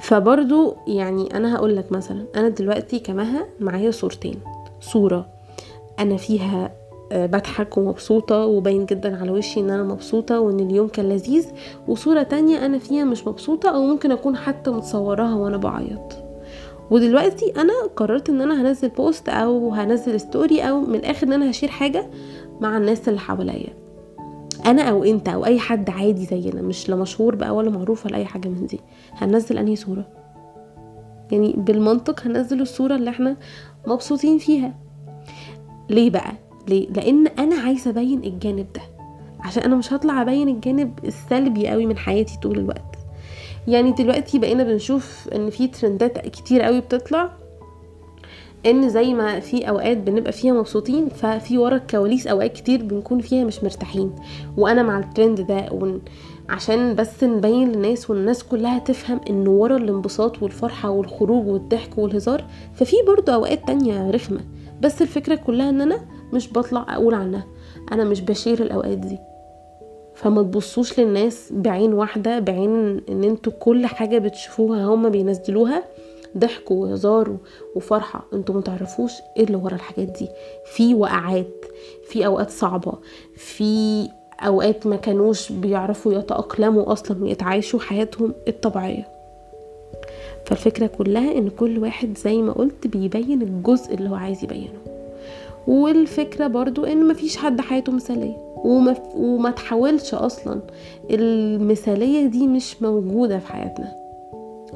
فبرضو 0.00 0.76
يعني 0.86 1.36
أنا 1.36 1.56
هقول 1.56 1.76
لك 1.76 1.92
مثلا 1.92 2.24
أنا 2.36 2.48
دلوقتي 2.48 2.98
كمها 2.98 3.46
معايا 3.60 3.90
صورتين. 3.90 4.34
صورة 4.80 5.26
أنا 5.98 6.16
فيها 6.16 6.81
بضحك 7.12 7.76
ومبسوطة 7.78 8.46
وباين 8.46 8.86
جدا 8.86 9.20
على 9.20 9.30
وشي 9.30 9.60
إن 9.60 9.70
أنا 9.70 9.82
مبسوطة 9.82 10.40
وإن 10.40 10.60
اليوم 10.60 10.88
كان 10.88 11.08
لذيذ. 11.08 11.46
وصورة 11.88 12.22
تانية 12.22 12.66
أنا 12.66 12.78
فيها 12.78 13.04
مش 13.04 13.26
مبسوطة 13.26 13.68
أو 13.70 13.82
ممكن 13.86 14.12
أكون 14.12 14.36
حتى 14.36 14.70
متصوراها 14.70 15.34
وأنا 15.34 15.56
بعيط. 15.56 16.12
ودلوقتي 16.90 17.52
أنا 17.56 17.72
قررت 17.96 18.28
إن 18.30 18.40
أنا 18.40 18.62
هنزل 18.62 18.88
post 18.88 19.28
أو 19.28 19.70
هنزل 19.70 20.20
story 20.20 20.60
أو 20.62 20.80
من 20.80 20.94
الآخر 20.94 21.26
إن 21.26 21.32
أنا 21.32 21.50
ه 21.50 21.53
share 21.53 21.68
حاجة 21.68 22.10
مع 22.60 22.76
الناس 22.76 23.08
اللي 23.08 23.20
حواليا. 23.20 23.82
أنا 24.66 24.82
أو 24.82 25.04
أنت 25.04 25.28
أو 25.28 25.44
أي 25.44 25.58
حد 25.58 25.90
عادي 25.90 26.24
زينا 26.24 26.62
مش 26.62 26.88
لا 26.88 26.96
مشهور 26.96 27.34
بقى 27.34 27.54
ولا 27.54 27.70
معروف 27.70 28.06
ولا 28.06 28.16
أي 28.16 28.24
حاجة 28.24 28.48
من 28.48 28.66
دي. 28.66 28.80
هننزل 29.12 29.58
أنهي 29.58 29.76
صورة؟ 29.76 30.08
يعني 31.32 31.54
بالمنطق 31.58 32.20
هنزل 32.26 32.60
الصورة 32.60 32.94
اللي 32.96 33.10
إحنا 33.10 33.36
مبسوطين 33.86 34.38
فيها. 34.38 34.74
ليه 35.90 36.10
بقى؟ 36.10 36.32
ليه؟ 36.68 36.88
لأن 36.90 37.26
أنا 37.26 37.56
عايزة 37.56 37.90
أبين 37.90 38.24
الجانب 38.24 38.66
ده. 38.74 38.82
عشان 39.40 39.62
أنا 39.62 39.76
مش 39.76 39.92
هطلع 39.92 40.22
أبين 40.22 40.48
الجانب 40.48 40.98
السلبي 41.04 41.68
قوي 41.68 41.86
من 41.86 41.96
حياتي 41.96 42.38
طول 42.42 42.58
الوقت. 42.58 42.96
يعني 43.68 43.92
دلوقتي 43.92 44.38
بقينا 44.38 44.64
بنشوف 44.64 45.28
إن 45.34 45.50
في 45.50 45.66
ترندات 45.68 46.18
كتير 46.28 46.62
قوي 46.62 46.80
بتطلع 46.80 47.32
إن 48.66 48.88
زي 48.88 49.14
ما 49.14 49.40
في 49.40 49.68
أوقات 49.68 49.96
بنبقى 49.96 50.32
فيها 50.32 50.52
مبسوطين 50.52 51.08
ففي 51.08 51.58
ورا 51.58 51.76
الكواليس 51.76 52.26
أوقات 52.26 52.52
كتير 52.52 52.82
بنكون 52.82 53.20
فيها 53.20 53.44
مش 53.44 53.64
مرتاحين. 53.64 54.12
وأنا 54.56 54.82
مع 54.82 54.98
الترند 54.98 55.40
ده 55.40 55.68
ون... 55.72 56.00
عشان 56.48 56.94
بس 56.94 57.24
نبين 57.24 57.72
للناس 57.72 58.10
والناس 58.10 58.44
كلها 58.44 58.78
تفهم 58.78 59.20
إن 59.30 59.48
ورا 59.48 59.76
الانبساط 59.76 60.42
والفرحة 60.42 60.90
والخروج 60.90 61.46
والضحك 61.46 61.98
والهزار 61.98 62.44
ففي 62.74 62.96
برضو 63.06 63.32
أوقات 63.32 63.66
تانية 63.66 64.10
رخمة. 64.10 64.40
بس 64.80 65.02
الفكرة 65.02 65.34
كلها 65.34 65.68
إن 65.70 65.80
أنا 65.80 66.00
مش 66.32 66.52
بطلع 66.52 66.86
أقول 66.88 67.14
عنها. 67.14 67.46
أنا 67.92 68.04
مش 68.04 68.20
بشير 68.20 68.62
الأوقات 68.62 68.98
دي. 68.98 69.18
فما 70.14 70.42
تبصوش 70.42 71.00
للناس 71.00 71.52
بعين 71.52 71.94
واحدة 71.94 72.38
بعين 72.38 73.00
إن 73.08 73.24
أنتوا 73.24 73.52
كل 73.52 73.86
حاجة 73.86 74.18
بتشوفوها 74.18 74.84
هما 74.84 75.08
بينزلوها. 75.08 75.82
ضحك 76.38 76.70
وهزار 76.70 77.36
وفرحة. 77.76 78.24
أنتوا 78.32 78.54
متعرفوش 78.54 79.12
إيه 79.36 79.44
اللي 79.44 79.56
ورا 79.56 79.74
الحاجات 79.74 80.08
دي. 80.08 80.28
في 80.64 80.94
وقعات 80.94 81.64
في 82.04 82.26
أوقات 82.26 82.50
صعبة 82.50 82.92
في 83.36 84.08
أوقات 84.40 84.86
ما 84.86 84.96
كانوش 84.96 85.52
بيعرفوا 85.52 86.12
يتأقلموا 86.12 86.92
أصلا 86.92 87.22
ويتعايشوا 87.24 87.80
حياتهم 87.80 88.34
الطبيعية. 88.48 89.08
فالفكرة 90.46 90.86
كلها 90.86 91.38
إن 91.38 91.48
كل 91.48 91.78
واحد 91.78 92.18
زي 92.18 92.42
ما 92.42 92.52
قلت 92.52 92.86
بيبين 92.86 93.42
الجزء 93.42 93.94
اللي 93.94 94.10
هو 94.10 94.14
عايز 94.14 94.44
يبينه. 94.44 95.01
والفكرة 95.66 96.46
برضو 96.46 96.84
إن 96.84 97.08
مفيش 97.08 97.36
حد 97.36 97.60
حياته 97.60 97.92
مثالية. 97.92 98.36
وما, 98.64 98.94
وما 99.16 99.50
تحاولش 99.50 100.14
أصلا. 100.14 100.60
المثالية 101.10 102.26
دي 102.26 102.46
مش 102.46 102.82
موجودة 102.82 103.38
في 103.38 103.52
حياتنا. 103.52 103.92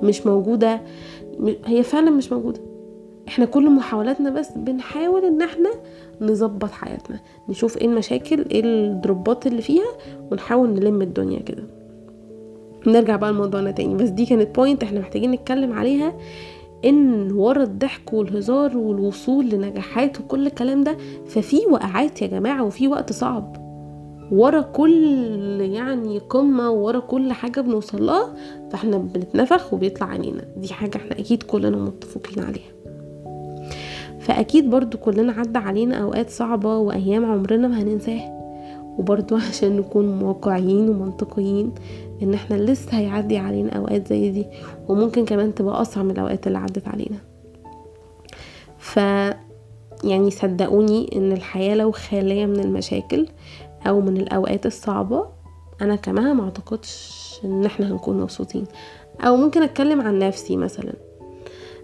مش 0.02 0.26
موجودة. 0.26 0.80
هي 1.66 1.82
فعلا 1.82 2.10
مش 2.10 2.32
موجودة. 2.32 2.60
إحنا 3.28 3.44
كل 3.44 3.70
محاولاتنا 3.70 4.30
بس 4.30 4.52
بنحاول 4.56 5.24
إن 5.24 5.42
إحنا 5.42 5.70
نظبط 6.20 6.70
حياتنا. 6.70 7.20
نشوف 7.48 7.76
إيه 7.78 7.86
المشاكل 7.86 8.44
إيه 8.50 8.60
الدروبات 8.64 9.46
اللي 9.46 9.62
فيها 9.62 9.88
ونحاول 10.30 10.70
نلم 10.70 11.02
الدنيا 11.02 11.40
كده. 11.40 11.62
نرجع 12.86 13.16
بقى 13.16 13.32
لموضوعنا 13.32 13.70
تاني. 13.70 13.94
بس 13.94 14.08
دي 14.08 14.26
كانت 14.26 14.56
بوينت 14.56 14.82
إحنا 14.82 15.00
محتاجين 15.00 15.30
نتكلم 15.30 15.72
عليها. 15.72 16.12
إن 16.86 17.32
ورا 17.32 17.62
الضحك 17.62 18.12
والهزار 18.12 18.76
والوصول 18.76 19.48
لنجاحات 19.48 20.20
وكل 20.20 20.46
الكلام 20.46 20.84
ده 20.84 20.96
ففي 21.26 21.56
وقعات 21.70 22.22
يا 22.22 22.26
جماعة 22.26 22.64
وفي 22.64 22.88
وقت 22.88 23.12
صعب. 23.12 23.66
ورا 24.32 24.60
كل 24.60 24.92
يعني 25.60 26.18
قمة 26.18 26.70
ورا 26.70 26.98
كل 26.98 27.32
حاجة 27.32 27.60
بنوصل 27.60 28.06
لها 28.06 28.34
فإحنا 28.70 28.98
بنتنفخ 28.98 29.74
وبيطلع 29.74 30.06
عينينا 30.06 30.44
دي 30.56 30.72
حاجة 30.72 30.96
إحنا 30.96 31.12
أكيد 31.18 31.42
كلنا 31.42 31.76
متفقين 31.76 32.44
عليها. 32.44 32.76
فأكيد 34.20 34.70
برضو 34.70 34.98
كلنا 34.98 35.32
عدى 35.32 35.58
علينا 35.58 35.96
أوقات 35.96 36.30
صعبة 36.30 36.78
وأيام 36.78 37.24
عمرنا 37.24 37.68
ما 37.68 37.82
هننساها. 37.82 38.36
وبرضو 38.98 39.36
عشان 39.48 39.76
نكون 39.76 40.22
واقعيين 40.22 40.88
ومنطقيين 40.88 41.72
إن 42.22 42.34
إحنا 42.34 42.54
لسه 42.54 42.98
هيعدي 42.98 43.38
علينا 43.38 43.76
أوقات 43.76 44.08
زي 44.08 44.30
دي 44.30 44.46
وممكن 44.88 45.24
كمان 45.24 45.54
تبقى 45.54 45.80
اصعب 45.82 46.04
من 46.04 46.10
الأوقات 46.10 46.46
اللي 46.46 46.58
عدت 46.58 46.88
علينا. 46.88 47.18
ف 48.78 48.96
يعني 50.04 50.30
صدقوني 50.30 51.10
إن 51.16 51.32
الحياة 51.32 51.74
لو 51.74 51.92
خالية 51.92 52.46
من 52.46 52.60
المشاكل 52.60 53.26
أو 53.86 54.00
من 54.00 54.16
الأوقات 54.16 54.66
الصعبة 54.66 55.26
أنا 55.80 55.96
كمان 55.96 56.36
ما 56.36 56.44
أعتقدش 56.44 57.40
إن 57.44 57.64
إحنا 57.64 57.92
هنكون 57.92 58.20
مبسوطين. 58.20 58.64
أو 59.20 59.36
ممكن 59.36 59.62
أتكلم 59.62 60.00
عن 60.00 60.18
نفسي 60.18 60.56
مثلا 60.56 60.92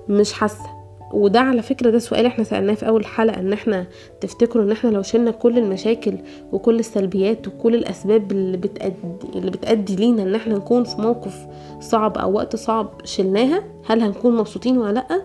مش 0.09 0.33
حاسة. 0.33 0.82
وده 1.13 1.41
على 1.41 1.63
فكرة 1.63 1.91
ده 1.91 1.99
سؤال 1.99 2.27
إحنا 2.27 2.45
سألناه 2.45 2.75
في 2.75 2.89
أول 2.89 3.07
حلقة 3.07 3.41
إن 3.41 3.53
إحنا 3.53 3.87
تفتكروا 4.21 4.65
إن 4.65 4.73
إحنا 4.73 4.91
لو 4.91 5.03
شلنا 5.03 5.31
كل 5.31 5.59
المشاكل 5.59 6.15
وكل 6.53 6.79
السلبيات 6.79 7.49
وكل 7.49 7.75
الأسباب 7.75 8.33
اللي 8.33 8.57
بتأدي, 8.57 8.97
اللي 9.35 9.51
بتأدي 9.51 9.97
لينا 9.97 10.23
إن 10.23 10.35
إحنا 10.35 10.55
نكون 10.55 10.85
في 10.85 11.01
موقف 11.01 11.47
صعب 11.81 12.19
أو 12.19 12.33
وقت 12.33 12.57
صعب 12.57 12.91
شلناها 13.05 13.65
هل 13.87 14.01
هنكون 14.01 14.37
مبسوطين 14.37 14.79
ولا 14.79 14.93
لأ؟ 14.93 15.23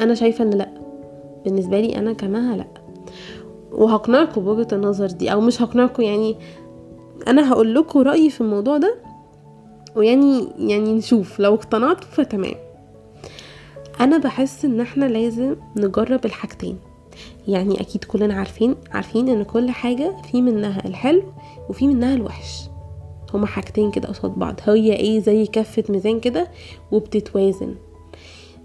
أنا 0.00 0.14
شايفة 0.14 0.44
إن 0.44 0.50
لأ. 0.50 0.68
بالنسبة 1.44 1.80
لي 1.80 1.96
أنا 1.96 2.12
كمها 2.12 2.56
لأ. 2.56 2.66
وهقنعكم 3.72 4.40
بوجهة 4.40 4.68
النظر 4.72 5.06
دي 5.06 5.32
أو 5.32 5.40
مش 5.40 5.62
هقنعكم 5.62 6.02
يعني 6.02 6.36
أنا 7.28 7.52
هقول 7.52 7.74
لكم 7.74 8.00
رأيي 8.00 8.30
في 8.30 8.40
الموضوع 8.40 8.78
ده 8.78 8.94
ويعني 9.96 10.48
يعني 10.58 10.92
نشوف 10.92 11.40
لو 11.40 11.54
اقتنعتوا 11.54 12.08
فتمام. 12.10 12.54
أنا 14.00 14.18
بحس 14.18 14.64
إن 14.64 14.80
إحنا 14.80 15.04
لازم 15.04 15.56
نجرب 15.76 16.24
الحاجتين. 16.24 16.78
يعني 17.48 17.80
أكيد 17.80 18.04
كلنا 18.04 18.34
عارفين 18.34 18.76
عارفين 18.92 19.28
إن 19.28 19.42
كل 19.42 19.70
حاجة 19.70 20.16
في 20.30 20.42
منها 20.42 20.86
الحلو 20.86 21.22
وفي 21.68 21.86
منها 21.86 22.14
الوحش. 22.14 22.60
هما 23.34 23.46
حاجتين 23.46 23.90
كده 23.90 24.08
قصاد 24.08 24.30
بعض. 24.30 24.60
هي 24.64 24.92
إيه؟ 24.92 25.20
زي 25.20 25.46
كفة 25.46 25.84
ميزان 25.88 26.20
كده 26.20 26.48
وبتتوازن. 26.92 27.74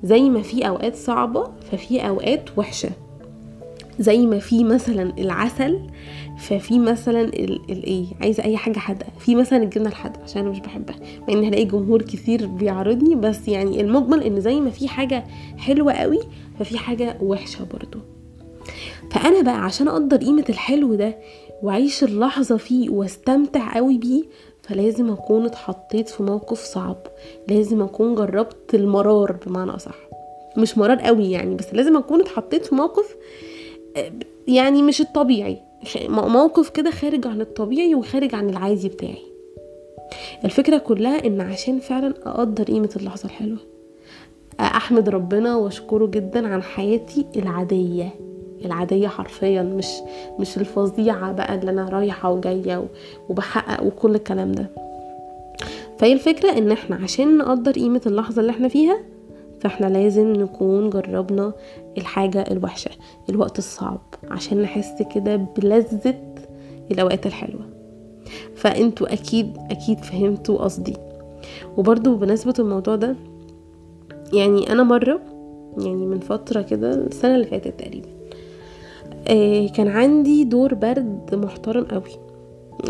زي 0.04 0.30
ما 0.30 0.42
في 0.42 0.68
أوقات 0.68 0.96
صعبة 0.96 1.44
ففي 1.72 2.08
أوقات 2.08 2.58
وحشة. 2.58 2.90
زي 4.00 4.26
ما 4.26 4.40
في 4.40 4.64
مثلا 4.64 5.14
العسل 5.18 5.88
ففي 6.38 6.80
مثلا 6.80 7.22
الايه 7.22 8.06
عايزة 8.22 8.44
أي 8.44 8.58
حاجة 8.58 8.80
حادقة. 8.80 9.10
في 9.20 9.36
مثلا 9.36 9.64
الجبنة 9.64 9.90
الحادقة 9.90 10.24
عشان 10.24 10.42
أنا 10.42 10.50
مش 10.52 10.60
بحبها 10.60 10.96
مع 11.28 11.34
إن 11.34 11.44
هلاقي 11.44 11.66
جمهور 11.66 12.02
كتير 12.02 12.46
بيعرضني 12.48 13.16
بس 13.16 13.48
يعني 13.48 13.82
المجمل 13.82 14.24
إن 14.24 14.42
زي 14.42 14.60
ما 14.60 14.70
في 14.70 14.88
حاجة 14.88 15.24
حلوة 15.58 15.94
قوي 15.94 16.20
ففي 16.60 16.78
حاجة 16.78 17.18
وحشة 17.22 17.66
برضو. 17.74 18.00
فأنا 19.12 19.42
بقى 19.42 19.64
عشان 19.66 19.88
أقدر 19.88 20.18
قيمة 20.18 20.46
الحلو 20.50 20.96
ده 20.96 21.18
وأعيش 21.64 22.04
اللحظة 22.04 22.58
فيه 22.58 22.90
وأستمتع 22.90 23.74
قوي 23.76 23.98
بيه 23.98 24.24
فلازم 24.64 25.10
أكون 25.10 25.46
اتحطيت 25.46 26.10
في 26.10 26.24
موقف 26.24 26.60
صعب. 26.64 26.98
لازم 27.50 27.82
أكون 27.82 28.16
جربت 28.16 28.76
المرار 28.76 29.38
بمعنى 29.48 29.72
أصح. 29.72 29.96
مش 30.58 30.78
مرار 30.78 31.00
قوي 31.00 31.32
يعني 31.32 31.56
بس 31.56 31.74
لازم 31.74 31.98
أكون 31.98 32.22
اتحطيت 32.22 32.66
في 32.66 32.76
موقف 32.76 33.16
يعني 34.48 34.82
مش 34.82 35.02
الطبيعي. 35.02 35.62
موقف 36.10 36.70
كده 36.70 36.92
خارج 36.92 37.28
عن 37.28 37.42
الطبيعي 37.42 37.96
وخارج 37.96 38.36
عن 38.36 38.50
العادي 38.50 38.90
بتاعي. 38.90 39.24
الفكرة 40.46 40.78
كلها 40.78 41.26
إن 41.28 41.42
عشان 41.42 41.80
فعلا 41.80 42.14
أقدر 42.26 42.64
قيمة 42.64 42.90
اللحظة 42.96 43.26
الحلوة. 43.26 43.58
أحمد 44.60 45.10
ربنا 45.10 45.56
وأشكره 45.56 46.06
جدا 46.06 46.48
عن 46.48 46.64
حياتي 46.64 47.26
العادية. 47.36 48.10
العادية 48.66 49.08
حرفيا 49.08 49.62
مش 49.62 49.88
مش 50.40 50.58
الفظيعة 50.58 51.32
بقى 51.32 51.56
اللي 51.56 51.72
أنا 51.72 51.90
رايحة 51.90 52.32
وجاية 52.32 52.86
وبحقق 53.30 53.84
وكل 53.84 54.16
الكلام 54.16 54.52
ده. 54.52 54.70
فهي 56.00 56.14
الفكرة 56.14 56.58
إن 56.58 56.72
إحنا 56.72 56.96
عشان 56.96 57.38
نقدر 57.38 57.72
قيمة 57.72 58.02
اللحظة 58.06 58.42
اللي 58.42 58.52
إحنا 58.52 58.68
فيها 58.68 58.98
فاحنا 59.66 59.86
لازم 59.88 60.34
نكون 60.34 60.90
جربنا 60.90 61.54
الحاجة 61.98 62.46
الوحشة 62.52 62.92
الوقت 63.30 63.58
الصعب 63.58 64.02
عشان 64.32 64.62
نحس 64.62 65.02
كده 65.16 65.36
بلذة 65.36 66.16
الأوقات 66.92 67.26
الحلوة. 67.26 67.66
فأنتوا 68.56 69.14
أكيد 69.14 69.58
أكيد 69.72 70.00
فهمتوا 70.00 70.58
قصدي. 70.58 70.94
وبرضو 71.78 72.16
بمناسبة 72.16 72.54
الموضوع 72.60 72.96
ده 72.96 73.16
يعني 74.34 74.72
أنا 74.72 74.84
مرة 74.84 75.22
يعني 75.78 76.06
من 76.06 76.20
فترة 76.20 76.62
كده 76.62 76.94
السنة 76.94 77.36
اللي 77.36 77.48
فاتت 77.48 77.80
تقريبا 77.80 78.10
آه 79.28 79.68
كان 79.68 79.88
عندي 79.88 80.44
دور 80.44 80.74
برد 80.74 81.36
محترم 81.36 81.84
قوي. 81.84 82.12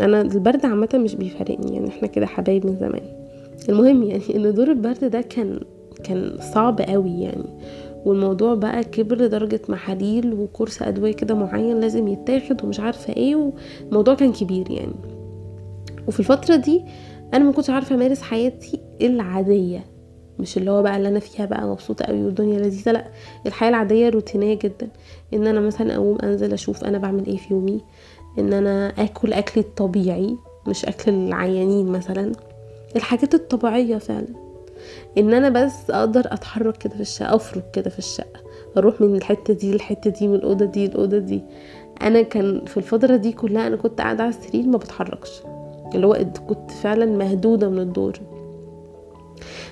أنا 0.00 0.20
البرد 0.20 0.66
عامة 0.66 0.88
مش 0.94 1.14
بيفارقني 1.14 1.74
يعني 1.74 1.88
إحنا 1.88 2.08
كده 2.08 2.26
حبايب 2.26 2.66
من 2.66 2.76
زمان. 2.76 3.26
المهم 3.68 4.02
يعني 4.02 4.22
إن 4.36 4.54
دور 4.54 4.70
البرد 4.70 5.04
ده 5.04 5.20
كان 5.20 5.60
كان 6.06 6.38
صعب 6.54 6.80
قوي 6.80 7.20
يعني. 7.20 7.44
والموضوع 8.04 8.54
بقى 8.54 8.84
كبر 8.84 9.16
لدرجة 9.18 9.60
محاليل 9.68 10.34
وكورس 10.34 10.82
أدوية 10.82 11.12
كده 11.12 11.34
معين 11.34 11.80
لازم 11.80 12.08
يتاخد 12.08 12.64
ومش 12.64 12.80
عارفة 12.80 13.12
إيه 13.12 13.52
والموضوع 13.82 14.14
كان 14.14 14.32
كبير 14.32 14.70
يعني. 14.70 14.94
وفي 16.08 16.20
الفترة 16.20 16.56
دي 16.56 16.84
أنا 17.34 17.44
ما 17.44 17.52
كنتش 17.52 17.70
عارفة 17.70 17.94
أمارس 17.94 18.22
حياتي 18.22 18.80
العادية 19.02 19.84
مش 20.38 20.56
اللي 20.56 20.70
هو 20.70 20.82
بقى 20.82 20.96
اللي 20.96 21.08
أنا 21.08 21.18
فيها 21.18 21.46
بقى 21.46 21.66
مبسوطة 21.68 22.04
قوي 22.04 22.24
والدنيا 22.24 22.58
لذيذة 22.58 22.92
لأ 22.92 23.04
الحياة 23.46 23.68
العادية 23.68 24.08
روتينية 24.08 24.54
جدا. 24.54 24.88
إن 25.34 25.46
أنا 25.46 25.60
مثلا 25.60 25.96
أقوم 25.96 26.18
أنزل 26.22 26.52
أشوف 26.52 26.84
أنا 26.84 26.98
بعمل 26.98 27.26
إيه 27.26 27.36
في 27.36 27.54
يومي 27.54 27.80
إن 28.38 28.52
أنا 28.52 28.88
آكل 28.98 29.32
أكلي 29.32 29.62
الطبيعي 29.62 30.36
مش 30.68 30.84
أكل 30.84 31.12
العيانين 31.12 31.86
مثلا. 31.86 32.32
الحاجات 32.96 33.34
الطبيعية 33.34 33.96
فعلا. 33.98 34.45
ان 35.18 35.34
أنا 35.34 35.48
بس 35.48 35.90
أقدر 35.90 36.20
اتحرك 36.26 36.76
كده 36.76 36.94
في 36.94 37.00
الشقة 37.00 37.34
افرك 37.34 37.64
كده 37.72 37.90
في 37.90 37.98
الشقة 37.98 38.40
أروح 38.76 39.00
من 39.00 39.16
الحتة 39.16 39.54
دي 39.54 39.72
للحتة 39.72 40.10
دي 40.10 40.28
من 40.28 40.34
الأوضة 40.34 40.64
دي 40.64 40.86
للأوضة 40.86 41.18
دي. 41.18 41.42
أنا 42.02 42.22
كان 42.22 42.64
في 42.64 42.76
الفترة 42.76 43.16
دي 43.16 43.32
كلها 43.32 43.66
أنا 43.66 43.76
كنت 43.76 44.00
قاعدة 44.00 44.22
على 44.22 44.30
السرير 44.30 44.66
ما 44.66 44.78
بتحركش. 44.78 45.30
اللي 45.94 46.06
هو 46.06 46.26
كنت 46.48 46.70
فعلا 46.70 47.06
مهدودة 47.06 47.68
من 47.68 47.78
الدور. 47.78 48.20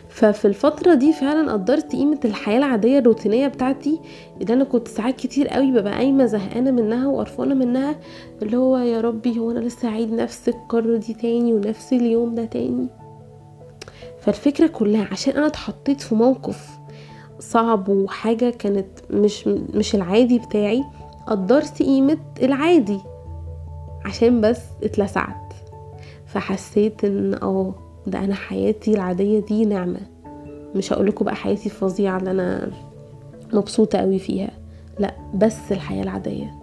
ففي 0.08 0.44
الفترة 0.44 0.94
دي 0.94 1.12
فعلا 1.12 1.52
قدرت 1.52 1.92
قيمة 1.92 2.18
الحياة 2.24 2.58
العادية 2.58 2.98
الروتينية 2.98 3.48
بتاعتي 3.48 4.00
اللي 4.40 4.54
أنا 4.54 4.64
كنت 4.64 4.88
ساعات 4.88 5.16
كتير 5.16 5.48
قوي 5.48 5.70
ببقى 5.72 5.92
قايمة 5.92 6.26
زهقانة 6.26 6.70
منها 6.70 7.08
وقرفانة 7.08 7.54
منها 7.54 7.96
اللي 8.42 8.56
هو 8.56 8.76
يا 8.76 9.00
ربي 9.00 9.38
هو 9.38 9.50
أنا 9.50 9.58
لسه 9.60 9.88
هعيد 9.88 10.12
نفس 10.12 10.48
القرة 10.48 10.96
دي 10.96 11.14
تاني 11.14 11.52
ونفس 11.52 11.92
اليوم 11.92 12.34
ده 12.34 12.44
تاني؟ 12.44 12.88
فالفكرة 14.24 14.66
كلها 14.66 15.08
عشان 15.12 15.36
أنا 15.36 15.46
اتحطيت 15.46 16.00
في 16.00 16.14
موقف 16.14 16.68
صعب 17.40 17.88
وحاجة 17.88 18.50
كانت 18.50 18.86
مش 19.10 19.46
مش 19.74 19.94
العادي 19.94 20.38
بتاعي 20.38 20.84
قدرت 21.26 21.82
قيمة 21.82 22.18
العادي 22.42 22.98
عشان 24.04 24.40
بس 24.40 24.60
اتلسعت. 24.82 25.52
فحسيت 26.26 27.04
إن 27.04 27.34
آه 27.34 27.74
ده 28.06 28.18
أنا 28.18 28.34
حياتي 28.34 28.94
العادية 28.94 29.40
دي 29.40 29.64
نعمة. 29.64 30.00
مش 30.74 30.92
هقولكوا 30.92 31.26
بقى 31.26 31.34
حياتي 31.36 31.66
الفظيعة 31.66 32.18
اللي 32.18 32.30
أنا 32.30 32.70
مبسوطة 33.52 33.98
قوي 33.98 34.18
فيها 34.18 34.50
لأ 34.98 35.14
بس 35.34 35.72
الحياة 35.72 36.02
العادية. 36.02 36.54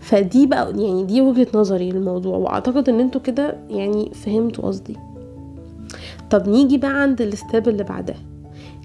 فدي 0.00 0.46
بقى 0.46 0.70
يعني 0.70 1.04
دي 1.04 1.20
وجهة 1.20 1.46
نظري 1.54 1.90
للموضوع 1.90 2.36
وأعتقد 2.36 2.88
إن 2.88 3.00
أنتوا 3.00 3.20
كده 3.20 3.56
يعني 3.70 4.10
فهمتوا 4.14 4.64
قصدي. 4.64 4.96
طب 6.32 6.48
نيجي 6.48 6.78
بقى 6.78 7.02
عند 7.02 7.20
الاستاب 7.20 7.68
اللي 7.68 7.82
بعدها. 7.82 8.22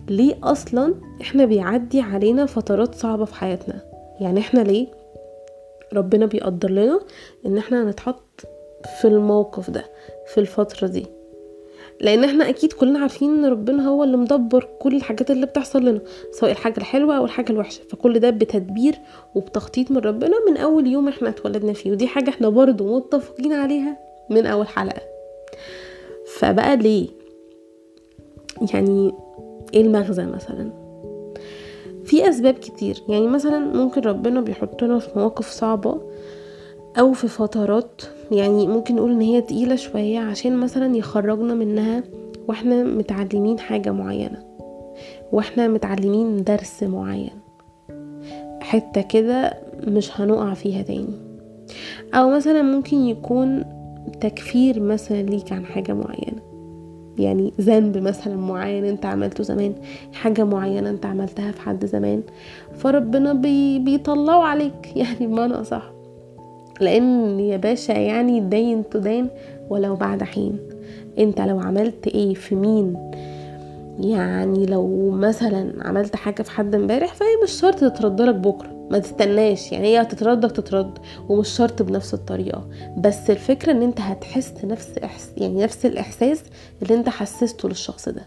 ليه 0.10 0.36
أصلا 0.44 0.94
إحنا 1.22 1.46
بيعدي 1.46 2.02
علينا 2.02 2.46
فترات 2.46 2.96
صعبة 2.96 3.26
في 3.26 3.36
حياتنا؟ 3.36 3.82
يعني 4.20 4.40
إحنا 4.40 4.60
ليه 4.60 4.88
ربنا 5.94 6.26
بيقدر 6.26 6.70
لنا 6.72 7.00
إن 7.46 7.58
إحنا 7.58 7.84
نتحط 7.84 8.42
في 9.02 9.08
الموقف 9.08 9.70
ده 9.70 9.86
في 10.34 10.40
الفترة 10.40 10.88
دي؟ 10.88 11.06
لأن 12.02 12.24
إحنا 12.24 12.50
أكيد 12.50 12.74
كلنا 12.74 13.00
عارفين 13.00 13.30
إن 13.30 13.46
ربنا 13.46 13.88
هو 13.88 14.04
اللي 14.04 14.18
مدبر 14.18 14.68
كل 14.80 14.96
الحاجات 14.96 15.32
اللي 15.32 15.46
بتحصل 15.46 15.86
لنا 15.86 16.00
سواء 16.32 16.52
الحاجة 16.52 16.78
الحلوة 16.78 17.18
أو 17.18 17.26
الحاجة 17.26 17.52
الوحشة. 17.52 17.82
فكل 17.90 18.20
ده 18.20 18.30
بتدبير 18.30 18.96
وبتخطيط 19.36 19.92
من 19.92 19.98
ربنا 19.98 20.36
من 20.50 20.58
أول 20.58 20.88
يوم 20.88 21.08
إحنا 21.08 21.30
اتولدنا 21.30 21.74
فيه. 21.74 21.92
ودي 21.92 22.08
حاجة 22.08 22.30
إحنا 22.30 22.50
برضو 22.50 22.98
متفقين 22.98 23.54
عليها 23.54 23.98
من 24.30 24.46
أول 24.46 24.68
حلقة. 24.68 25.02
فبقى 26.40 26.78
ليه؟ 26.78 27.17
يعني 28.74 29.14
إيه 29.74 29.82
المغزى 29.82 30.26
مثلا؟ 30.26 30.72
في 32.06 32.30
أسباب 32.30 32.54
كتير. 32.54 33.04
يعني 33.10 33.28
مثلا 33.28 33.60
ممكن 33.60 34.02
ربنا 34.02 34.42
بيحطنا 34.42 35.00
في 35.00 35.10
مواقف 35.16 35.50
صعبة 35.50 36.02
أو 37.00 37.14
في 37.14 37.28
فترات 37.28 38.02
يعني 38.32 38.68
ممكن 38.68 38.96
نقول 38.96 39.12
إن 39.12 39.22
هي 39.22 39.42
تقيلة 39.42 39.76
شوية 39.76 40.20
عشان 40.20 40.58
مثلا 40.58 40.96
يخرجنا 40.98 41.54
منها 41.54 42.04
وإحنا 42.48 42.84
متعلمين 42.84 43.60
حاجة 43.60 43.92
معينة 43.92 44.44
وإحنا 45.32 45.68
متعلمين 45.68 46.44
درس 46.44 46.84
معين. 46.84 47.40
حتة 48.62 49.02
كده 49.02 49.54
مش 49.88 50.22
هنقع 50.22 50.54
فيها 50.54 50.82
تاني. 50.82 51.28
أو 52.14 52.30
مثلا 52.30 52.62
ممكن 52.62 52.98
يكون 52.98 53.64
تكفير 54.22 54.80
مثلا 54.80 55.22
ليك 55.22 55.52
عن 55.52 55.66
حاجة 55.66 55.94
معينة. 55.94 56.47
يعني 57.20 57.54
ذنب 57.62 57.98
مثلا 57.98 58.36
معين 58.36 58.86
أنت 58.86 59.06
عملته 59.06 59.44
زمان 59.44 59.74
حاجة 60.14 60.44
معينة 60.44 60.90
أنت 60.90 61.06
عملتها 61.06 61.52
في 61.52 61.62
حد 61.62 61.86
زمان 61.86 62.22
فربنا 62.76 63.34
بي 63.34 63.80
بيطلعوا 63.80 64.44
عليك. 64.44 64.92
يعني 64.96 65.28
بمعنى 65.28 65.64
صح 65.64 65.92
لأن 66.82 67.40
يا 67.40 67.58
باشا 67.58 67.92
يعني 67.92 68.40
دين 68.40 68.90
تدين 68.90 69.28
ولو 69.70 69.96
بعد 69.96 70.24
حين. 70.24 70.60
أنت 71.20 71.42
لو 71.42 71.60
عملت 71.60 72.08
إيه 72.08 72.34
في 72.34 72.56
مين؟ 72.56 73.12
يعني 74.00 74.66
لو 74.66 75.10
مثلا 75.12 75.74
عملت 75.82 76.16
حاجة 76.16 76.42
في 76.42 76.52
حد 76.52 76.76
امبارح 76.76 77.14
فهي 77.14 77.28
مش 77.44 77.52
شرط 77.52 77.80
تتردلك 77.80 78.36
بكرة. 78.36 78.77
ما 78.92 79.00
تستناش. 79.00 79.72
يعني 79.72 79.88
هي 79.88 80.02
هتتردك 80.02 80.52
تترد 80.52 80.98
ومش 81.30 81.50
شرط 81.50 81.82
بنفس 81.82 82.14
الطريقة. 82.14 82.68
بس 82.98 83.30
الفكرة 83.30 83.72
إن 83.72 83.82
أنت 83.82 84.02
هتحس 84.02 84.54
نفس 84.66 84.98
إحس 84.98 85.32
يعني 85.38 85.64
نفس 85.64 85.86
الإحساس 85.86 86.44
اللي 86.82 86.94
أنت 86.94 87.10
حسسته 87.10 87.70
للشخص 87.70 88.10
ده. 88.10 88.26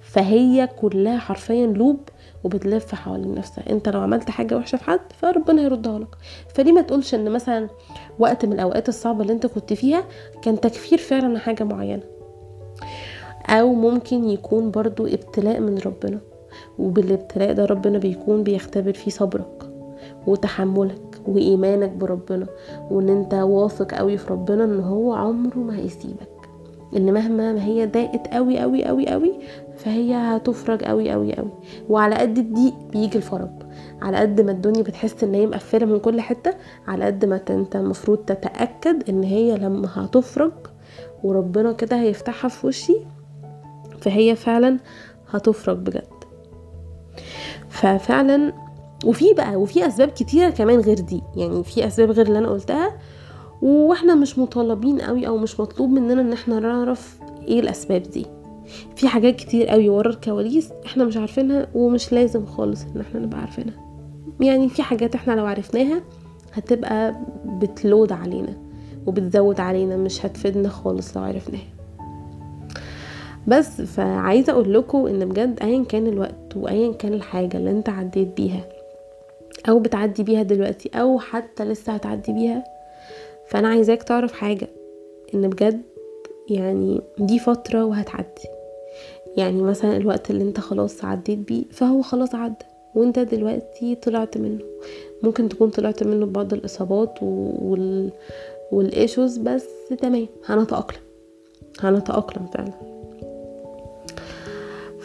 فهي 0.00 0.66
كلها 0.66 1.18
حرفيا 1.18 1.66
لوب 1.66 2.00
وبتلف 2.44 2.94
حوالين 2.94 3.34
نفسها. 3.34 3.70
أنت 3.70 3.88
لو 3.88 4.00
عملت 4.00 4.30
حاجة 4.30 4.56
وحشة 4.56 4.76
في 4.76 4.84
حد 4.84 5.00
فربنا 5.20 5.62
هيردها 5.62 5.98
لك. 5.98 6.08
فليه 6.54 6.72
ما 6.72 6.80
تقولش 6.80 7.14
إن 7.14 7.30
مثلا 7.30 7.68
وقت 8.18 8.44
من 8.44 8.52
الأوقات 8.52 8.88
الصعبة 8.88 9.22
اللي 9.22 9.32
أنت 9.32 9.46
كنت 9.46 9.72
فيها 9.72 10.04
كان 10.42 10.60
تكفير 10.60 10.98
فعلا 10.98 11.38
حاجة 11.38 11.64
معينة. 11.64 12.02
أو 13.48 13.74
ممكن 13.74 14.24
يكون 14.24 14.70
برضو 14.70 15.06
ابتلاء 15.06 15.60
من 15.60 15.78
ربنا. 15.78 16.20
وبالابتلاء 16.78 17.52
ده 17.52 17.64
ربنا 17.64 17.98
بيكون 17.98 18.42
بيختبر 18.42 18.92
فيه 18.92 19.10
صبرك 19.10 19.70
وتحملك 20.26 21.20
وإيمانك 21.26 21.90
بربنا 21.90 22.46
وإن 22.90 23.08
أنت 23.08 23.34
واثق 23.34 23.94
قوي 23.94 24.18
في 24.18 24.32
ربنا 24.32 24.64
إن 24.64 24.80
هو 24.80 25.12
عمره 25.14 25.58
ما 25.58 25.76
هيسيبك 25.76 26.28
إن 26.96 27.12
مهما 27.12 27.52
ما 27.52 27.64
هي 27.64 27.86
ضاقت 27.86 28.34
قوي 28.34 28.58
قوي 28.58 28.84
قوي 28.84 29.08
قوي 29.08 29.32
فهي 29.76 30.14
هتفرج 30.14 30.84
قوي 30.84 31.10
قوي 31.10 31.34
قوي 31.34 31.50
وعلى 31.88 32.14
قد 32.14 32.38
الضيق 32.38 32.74
بيجي 32.92 33.18
الفرج. 33.18 33.50
على 34.02 34.16
قد 34.16 34.40
ما 34.40 34.50
الدنيا 34.50 34.82
بتحس 34.82 35.24
إن 35.24 35.34
هي 35.34 35.46
مقفلة 35.46 35.86
من 35.86 35.98
كل 35.98 36.20
حتة 36.20 36.54
على 36.88 37.04
قد 37.04 37.24
ما 37.24 37.40
أنت 37.50 37.76
المفروض 37.76 38.18
تتأكد 38.18 39.08
إن 39.08 39.22
هي 39.22 39.56
لما 39.58 39.88
هتفرج 39.94 40.52
وربنا 41.24 41.72
كده 41.72 42.00
هيفتحها 42.00 42.48
في 42.48 42.66
وشي 42.66 42.96
فهي 44.00 44.36
فعلا 44.36 44.78
هتفرج 45.30 45.78
بجد. 45.78 46.15
ففعلا 47.76 48.52
وفي 49.04 49.34
بقى 49.34 49.56
وفي 49.56 49.86
أسباب 49.86 50.08
كتيرة 50.08 50.50
كمان 50.50 50.80
غير 50.80 51.00
دي. 51.00 51.22
يعني 51.36 51.64
في 51.64 51.86
أسباب 51.86 52.10
غير 52.10 52.26
اللي 52.26 52.38
أنا 52.38 52.48
قلتها 52.48 52.96
وإحنا 53.62 54.14
مش 54.14 54.38
مطالبين 54.38 55.00
قوي 55.00 55.26
أو 55.26 55.38
مش 55.38 55.60
مطلوب 55.60 55.90
مننا 55.90 56.20
إن 56.20 56.32
إحنا 56.32 56.60
نعرف 56.60 57.18
إيه 57.48 57.60
الأسباب 57.60 58.02
دي. 58.02 58.26
في 58.96 59.08
حاجات 59.08 59.36
كتير 59.36 59.66
قوي 59.66 59.88
ورا 59.88 60.10
الكواليس 60.10 60.72
إحنا 60.86 61.04
مش 61.04 61.16
عارفينها 61.16 61.66
ومش 61.74 62.12
لازم 62.12 62.46
خالص 62.46 62.82
إن 62.94 63.00
إحنا 63.00 63.20
نبقى 63.20 63.40
عارفينها. 63.40 63.74
يعني 64.40 64.68
في 64.68 64.82
حاجات 64.82 65.14
إحنا 65.14 65.32
لو 65.32 65.46
عرفناها 65.46 66.00
هتبقى 66.52 67.14
بتلود 67.44 68.12
علينا 68.12 68.56
وبتزود 69.06 69.60
علينا 69.60 69.96
مش 69.96 70.26
هتفيدنا 70.26 70.68
خالص 70.68 71.16
لو 71.16 71.22
عرفناها. 71.22 71.75
بس 73.46 73.80
فعايزة 73.80 74.52
أقول 74.52 74.74
لكم 74.74 75.06
إن 75.06 75.28
بجد 75.28 75.58
ايا 75.62 75.84
كان 75.84 76.06
الوقت 76.06 76.56
وايا 76.56 76.92
كان 76.92 77.14
الحاجة 77.14 77.56
اللي 77.56 77.70
أنت 77.70 77.88
عديت 77.88 78.28
بيها 78.36 78.64
أو 79.68 79.78
بتعدي 79.78 80.22
بيها 80.22 80.42
دلوقتي 80.42 80.90
أو 80.94 81.18
حتى 81.18 81.64
لسه 81.64 81.92
هتعدي 81.92 82.32
بيها 82.32 82.64
فأنا 83.48 83.68
عايزاك 83.68 84.02
تعرف 84.02 84.32
حاجة 84.32 84.68
إن 85.34 85.48
بجد 85.48 85.82
يعني 86.50 87.00
دي 87.18 87.38
فترة 87.38 87.84
وهتعدي. 87.84 88.48
يعني 89.36 89.62
مثلا 89.62 89.96
الوقت 89.96 90.30
اللي 90.30 90.44
أنت 90.44 90.60
خلاص 90.60 91.04
عديت 91.04 91.38
بيه 91.38 91.64
فهو 91.70 92.02
خلاص 92.02 92.34
عدى 92.34 92.64
وأنت 92.94 93.18
دلوقتي 93.18 93.94
طلعت 93.94 94.38
منه. 94.38 94.64
ممكن 95.22 95.48
تكون 95.48 95.70
طلعت 95.70 96.02
منه 96.02 96.26
ببعض 96.26 96.52
الإصابات 96.52 97.14
وال 97.22 98.10
والإيشوز 98.72 99.38
بس 99.38 99.68
تمام 99.98 100.26
هنتأقلم. 100.46 101.00
هنتأقلم 101.80 102.46
فعلا. 102.46 102.95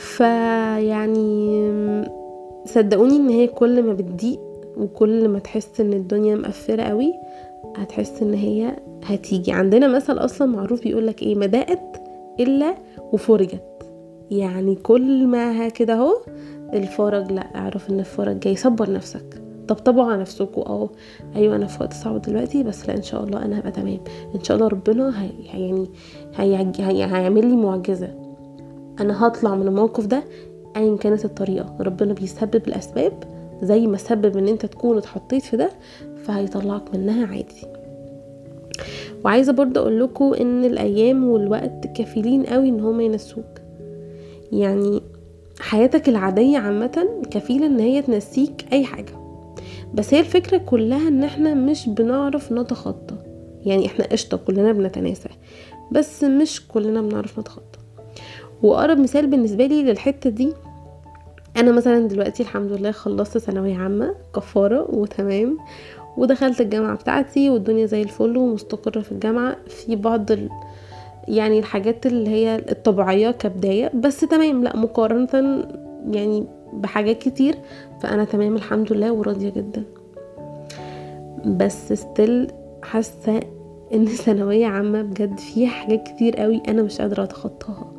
فيعني 0.01 1.61
صدقوني 2.65 3.15
إن 3.15 3.29
هي 3.29 3.47
كل 3.47 3.83
ما 3.83 3.93
بتضيق 3.93 4.39
وكل 4.77 5.27
ما 5.27 5.39
تحس 5.39 5.81
إن 5.81 5.93
الدنيا 5.93 6.35
مقفرة 6.35 6.81
قوي 6.83 7.13
هتحس 7.75 8.21
إن 8.21 8.33
هي 8.33 8.75
هتيجي. 9.03 9.51
عندنا 9.51 9.87
مثل 9.87 10.17
أصلا 10.17 10.47
معروف 10.47 10.83
بيقولك 10.83 11.21
إيه 11.21 11.35
ما 11.35 11.45
ضاقت 11.45 12.01
إلا 12.39 12.75
وفرجت. 13.13 13.63
يعني 14.31 14.75
كل 14.75 15.27
ما 15.27 15.69
كده 15.69 15.93
أهو 15.93 16.13
الفرج 16.73 17.31
لأ 17.31 17.47
اعرف 17.55 17.89
إن 17.89 17.99
الفرج 17.99 18.39
جاي. 18.39 18.55
صبر 18.55 18.91
نفسك. 18.91 19.41
طبطبوا 19.67 20.03
على 20.03 20.21
نفسكم 20.21 20.61
آه 20.61 20.89
أيوه 21.35 21.55
أنا 21.55 21.65
في 21.65 21.83
وقت 21.83 21.93
صعب 21.93 22.21
دلوقتي 22.21 22.63
بس 22.63 22.87
لأ 22.89 22.97
إن 22.97 23.01
شاء 23.03 23.23
الله 23.23 23.45
أنا 23.45 23.59
هبقى 23.59 23.71
تمام. 23.71 23.99
إن 24.35 24.43
شاء 24.43 24.57
الله 24.57 24.67
ربنا 24.67 25.23
هي 25.23 25.29
يعني 25.53 25.87
هي 26.35 26.71
هي 26.79 27.03
هيعمل 27.05 27.45
لي 27.49 27.55
معجزة. 27.55 28.20
أنا 28.99 29.27
هطلع 29.27 29.55
من 29.55 29.67
الموقف 29.67 30.05
ده 30.05 30.23
ايا 30.75 30.97
كانت 30.97 31.25
الطريقة. 31.25 31.75
ربنا 31.79 32.13
بيسبب 32.13 32.67
الأسباب 32.67 33.13
زي 33.63 33.87
ما 33.87 33.97
سبب 33.97 34.37
إن 34.37 34.47
أنت 34.47 34.65
تكون 34.65 34.97
اتحطيت 34.97 35.43
في 35.43 35.57
ده 35.57 35.69
فهيطلعك 36.23 36.95
منها 36.95 37.27
عادي. 37.27 37.67
وعايزة 39.25 39.53
برضه 39.53 39.81
أقول 39.81 39.99
لكم 39.99 40.33
إن 40.33 40.65
الأيام 40.65 41.23
والوقت 41.29 41.87
كفيلين 41.95 42.43
قوي 42.45 42.69
إن 42.69 42.79
هما 42.79 43.03
ينسوك. 43.03 43.45
يعني 44.51 45.01
حياتك 45.59 46.09
العادية 46.09 46.57
عامة 46.57 47.07
كفيلة 47.31 47.65
إن 47.65 47.79
هي 47.79 48.01
تنسيك 48.01 48.65
أي 48.73 48.85
حاجة. 48.85 49.13
بس 49.93 50.13
هي 50.13 50.19
الفكرة 50.19 50.57
كلها 50.57 51.07
إن 51.07 51.23
إحنا 51.23 51.53
مش 51.53 51.89
بنعرف 51.89 52.51
نتخطى. 52.51 53.15
يعني 53.65 53.85
إحنا 53.85 54.05
قشطة 54.05 54.37
كلنا 54.37 54.71
بنتناسى 54.71 55.29
بس 55.91 56.23
مش 56.23 56.67
كلنا 56.67 57.01
بنعرف 57.01 57.39
نتخطى. 57.39 57.70
وأقرب 58.63 58.99
مثال 58.99 59.27
بالنسبة 59.27 59.65
لي 59.65 59.83
للحتة 59.83 60.29
دي 60.29 60.53
أنا 61.57 61.71
مثلا 61.71 62.07
دلوقتي 62.07 62.43
الحمد 62.43 62.71
لله 62.71 62.91
خلصت 62.91 63.37
ثانوية 63.37 63.77
عامة 63.77 64.15
كفارة 64.35 64.87
وتمام 64.95 65.57
ودخلت 66.17 66.61
الجامعة 66.61 66.95
بتاعتي 66.95 67.49
والدنيا 67.49 67.85
زي 67.85 68.01
الفل 68.01 68.37
ومستقرة 68.37 69.01
في 69.01 69.11
الجامعة. 69.11 69.55
في 69.67 69.95
بعض 69.95 70.31
ال... 70.31 70.49
يعني 71.27 71.59
الحاجات 71.59 72.05
اللي 72.05 72.29
هي 72.29 72.55
الطبيعية 72.71 73.31
كبداية 73.31 73.91
بس 73.93 74.19
تمام 74.19 74.63
لأ 74.63 74.77
مقارنة 74.77 75.65
يعني 76.11 76.45
بحاجات 76.73 77.17
كتير 77.17 77.55
فأنا 78.01 78.23
تمام 78.23 78.55
الحمد 78.55 78.93
لله 78.93 79.11
وراضية 79.11 79.49
جدا. 79.49 79.83
بس 81.45 81.93
ستيل 81.93 82.47
حاسة 82.83 83.39
إن 83.93 84.05
ثانوية 84.25 84.65
عامة 84.67 85.01
بجد 85.01 85.39
فيها 85.39 85.69
حاجات 85.69 86.07
كتير 86.07 86.35
قوي 86.35 86.61
أنا 86.67 86.81
مش 86.81 87.01
قادرة 87.01 87.23
أتخطاها. 87.23 87.90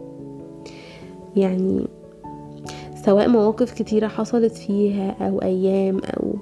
يعني 1.36 1.86
سواء 3.04 3.28
مواقف 3.28 3.72
كتيرة 3.72 4.08
حصلت 4.08 4.52
فيها 4.52 5.16
أو 5.20 5.42
أيام 5.42 5.98
أو 5.98 6.34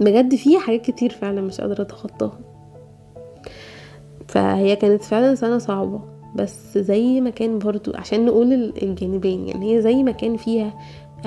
بجد 0.00 0.34
فيها 0.34 0.60
حاجات 0.60 0.80
كتير 0.80 1.10
فعلا 1.10 1.40
مش 1.40 1.60
قادرة 1.60 1.82
أتخطاها. 1.82 2.40
فهي 4.28 4.76
كانت 4.76 5.02
فعلا 5.02 5.34
سنة 5.34 5.58
صعبة 5.58 6.00
بس 6.34 6.78
زي 6.78 7.20
ما 7.20 7.30
كان 7.30 7.58
برضو 7.58 7.92
عشان 7.94 8.24
نقول 8.24 8.52
الجانبين 8.82 9.48
يعني 9.48 9.76
هي 9.76 9.82
زي 9.82 10.02
ما 10.02 10.10
كان 10.10 10.36
فيها 10.36 10.74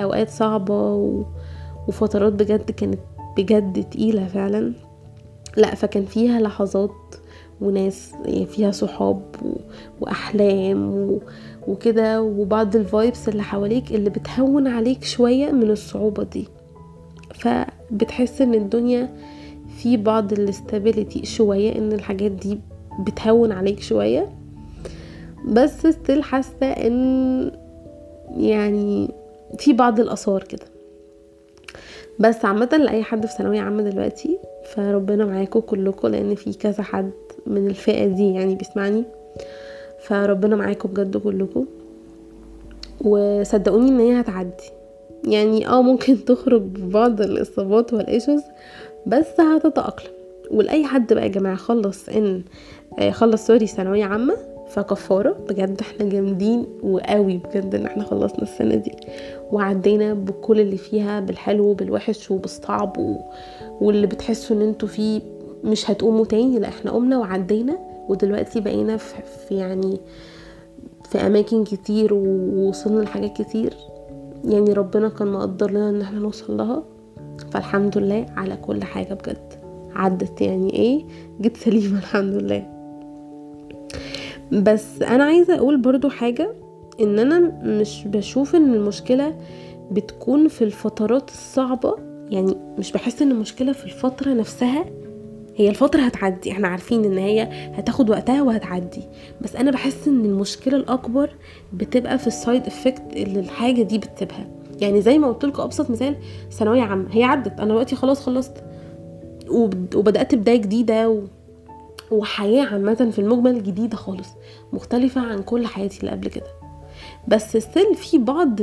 أوقات 0.02 0.30
صعبة 0.30 0.94
و... 0.94 1.24
وفترات 1.88 2.32
بجد 2.32 2.70
كانت 2.70 3.00
بجد 3.36 3.84
تقيلة 3.90 4.26
فعلا. 4.26 4.72
لأ 5.56 5.74
فكان 5.74 6.04
فيها 6.04 6.40
لحظات 6.40 6.90
وناس 7.60 8.12
يعني 8.24 8.46
فيها 8.46 8.70
صحاب 8.70 9.22
و... 9.42 9.48
وأحلام 10.00 10.94
و... 10.94 11.20
وكده 11.68 12.22
وبعض 12.22 12.76
الفايبس 12.76 13.28
اللي 13.28 13.42
حواليك 13.42 13.90
اللي 13.90 14.10
بتهون 14.10 14.66
عليك 14.66 15.04
شوية 15.04 15.50
من 15.50 15.70
الصعوبة 15.70 16.22
دي. 16.22 16.48
فبتحس 17.34 18.42
إن 18.42 18.54
الدنيا 18.54 19.08
في 19.78 19.96
بعض 19.96 20.32
ال 20.32 20.41
stability 20.41 21.26
شوية 21.26 21.78
إن 21.78 21.92
الحاجات 21.92 22.30
دي 22.30 22.60
بتهون 23.06 23.52
عليك 23.52 23.80
شوية. 23.80 24.28
بس 25.48 25.86
still 25.86 26.22
حاسة 26.22 26.66
إن 26.66 27.50
يعني 28.36 29.14
في 29.58 29.72
بعض 29.72 30.00
الآثار 30.00 30.42
كده. 30.42 30.66
بس 32.18 32.44
عامة 32.44 32.76
لأي 32.76 33.02
حد 33.02 33.26
في 33.26 33.32
ثانوية 33.32 33.60
عامة 33.60 33.82
دلوقتي 33.82 34.38
فربنا 34.74 35.24
معاكم 35.26 35.60
كلكم 35.60 36.08
لأن 36.08 36.34
في 36.34 36.52
كذا 36.52 36.82
حد 36.82 37.10
من 37.46 37.66
الفئة 37.66 38.06
دي 38.06 38.32
يعني 38.32 38.54
بيسمعني. 38.54 39.04
فربنا 40.06 40.56
معاكم 40.56 40.88
بجد 40.88 41.16
كلكم. 41.16 41.64
وصدقوني 43.04 43.88
ان 43.88 44.00
هي 44.00 44.20
هتعدي. 44.20 44.70
يعني 45.24 45.68
آه 45.68 45.82
ممكن 45.82 46.16
تخرج 46.24 46.62
ببعض 46.62 47.20
الاصابات 47.20 47.92
وال 47.94 48.06
issues 48.06 48.42
بس 49.06 49.40
هتتأقلم. 49.40 50.10
ولأي 50.50 50.84
حد 50.84 51.12
بقى 51.12 51.22
يا 51.22 51.28
جماعة 51.28 51.56
خلص 51.56 52.08
ان 52.08 52.42
آه، 52.98 53.10
خلص 53.10 53.46
sorry 53.46 53.66
ثانوية 53.66 54.04
عامة 54.04 54.36
فكفارة. 54.68 55.36
بجد 55.48 55.80
إحنا 55.80 56.08
جامدين 56.08 56.66
وقوي 56.82 57.36
بجد 57.36 57.74
ان 57.74 57.86
إحنا 57.86 58.04
خلصنا 58.04 58.42
السنة 58.42 58.74
دي. 58.74 58.92
وعدينا 59.52 60.14
بكل 60.14 60.60
اللي 60.60 60.76
فيها 60.76 61.20
بالحلو 61.20 61.64
وبالوحش 61.64 62.30
وبالصعب 62.30 62.98
و... 62.98 63.16
واللي 63.80 64.06
بتحسوا 64.06 64.56
ان 64.56 64.62
أنتوا 64.62 64.88
فيه 64.88 65.20
مش 65.64 65.90
هتقوموا 65.90 66.24
تاني. 66.24 66.58
لا 66.58 66.68
إحنا 66.68 66.90
قمنا 66.90 67.18
وعدينا. 67.18 67.78
ودلوقتي 68.08 68.60
بقينا 68.60 68.96
في, 68.96 69.54
يعني 69.54 70.00
في 71.10 71.18
أماكن 71.18 71.64
كتير 71.64 72.14
ووصلنا 72.14 73.02
لحاجات 73.02 73.42
كتير. 73.42 73.74
يعني 74.44 74.72
ربنا 74.72 75.08
كان 75.08 75.32
مقدر 75.32 75.70
لنا 75.70 75.90
إن 75.90 76.00
إحنا 76.00 76.18
نوصل 76.18 76.56
لها. 76.56 76.84
فالحمد 77.50 77.98
لله 77.98 78.26
على 78.36 78.56
كل 78.56 78.84
حاجة 78.84 79.14
بجد. 79.14 79.52
عدت 79.94 80.40
يعني 80.40 80.72
إيه؟ 80.72 81.04
جيت 81.40 81.56
سليمة 81.56 81.98
الحمد 82.04 82.34
لله. 82.34 82.66
بس 84.52 85.02
أنا 85.02 85.24
عايزة 85.24 85.54
أقول 85.54 85.80
برضو 85.80 86.08
حاجة 86.08 86.54
إن 87.00 87.18
أنا 87.18 87.38
مش 87.64 88.04
بشوف 88.06 88.54
إن 88.54 88.74
المشكلة 88.74 89.34
بتكون 89.90 90.48
في 90.48 90.64
الفترات 90.64 91.30
الصعبة. 91.30 91.96
يعني 92.30 92.56
مش 92.78 92.92
بحس 92.92 93.22
إن 93.22 93.30
المشكلة 93.30 93.72
في 93.72 93.84
الفترة 93.84 94.34
نفسها. 94.34 94.84
هي 95.56 95.68
الفترة 95.68 96.00
هتعدي. 96.00 96.52
إحنا 96.52 96.68
عارفين 96.68 97.04
ان 97.04 97.18
هي 97.18 97.42
هتاخد 97.74 98.10
وقتها 98.10 98.42
وهتعدي. 98.42 99.02
بس 99.40 99.56
أنا 99.56 99.70
بحس 99.70 100.08
ان 100.08 100.24
المشكلة 100.24 100.76
الأكبر 100.76 101.30
بتبقى 101.72 102.18
في 102.18 102.26
ال 102.26 102.34
side 102.34 102.66
effect 102.66 103.02
اللي 103.12 103.40
الحاجة 103.40 103.82
دي 103.82 103.98
بتسيبها. 103.98 104.46
يعني 104.80 105.00
زي 105.00 105.18
ما 105.18 105.28
قلت 105.28 105.44
لكم 105.44 105.62
أبسط 105.62 105.90
مثال 105.90 106.16
ثانوية 106.50 106.82
عامة. 106.82 107.06
هي 107.10 107.24
عدت. 107.24 107.60
أنا 107.60 107.68
دلوقتي 107.68 107.96
خلاص 107.96 108.20
خلصت. 108.20 108.64
وبدأت 109.94 110.34
بداية 110.34 110.56
جديدة 110.56 111.08
و... 111.08 111.20
وحياة 112.10 112.66
عامة 112.66 113.10
في 113.12 113.18
المجمل 113.18 113.62
جديدة 113.62 113.96
خالص. 113.96 114.28
مختلفة 114.72 115.20
عن 115.20 115.42
كل 115.42 115.66
حياتي 115.66 116.00
اللي 116.00 116.10
قبل 116.10 116.28
كده. 116.28 116.46
بس 117.28 117.56
still 117.56 117.94
في 117.94 118.18
بعض 118.18 118.60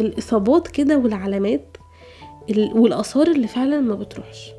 الإصابات 0.00 0.68
كده 0.68 0.98
والعلامات 0.98 1.76
والآثار 2.74 3.26
اللي 3.26 3.46
فعلا 3.46 3.80
ما 3.80 3.94
بتروحش. 3.94 4.50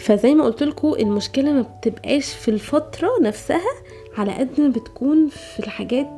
فزي 0.00 0.34
ما 0.34 0.44
قلت 0.44 0.62
لكم 0.62 0.92
المشكلة 0.94 1.52
ما 1.52 1.62
بتبقاش 1.62 2.34
في 2.34 2.50
الفترة 2.50 3.08
نفسها 3.22 3.60
على 4.18 4.32
قد 4.32 4.60
ما 4.60 4.68
بتكون 4.68 5.28
في 5.28 5.58
الحاجات 5.60 6.10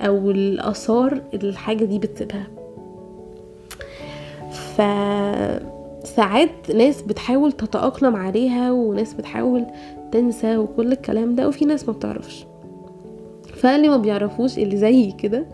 أو 0.00 0.30
الآثار 0.30 1.22
الحاجة 1.34 1.84
دي 1.84 1.98
بتسيبها. 1.98 2.46
فساعات 6.04 6.70
ناس 6.74 7.02
بتحاول 7.02 7.52
تتأقلم 7.52 8.16
عليها 8.16 8.72
وناس 8.72 9.14
بتحاول 9.14 9.66
تنسى 10.12 10.56
وكل 10.56 10.92
الكلام 10.92 11.34
ده 11.34 11.48
وفي 11.48 11.64
ناس 11.64 11.88
ما 11.88 11.92
بتعرفش. 11.94 12.46
فاللي 13.56 13.88
ما 13.88 13.96
بيعرفوش 13.96 14.58
اللي 14.58 14.76
زيي 14.76 15.12
كده 15.12 15.46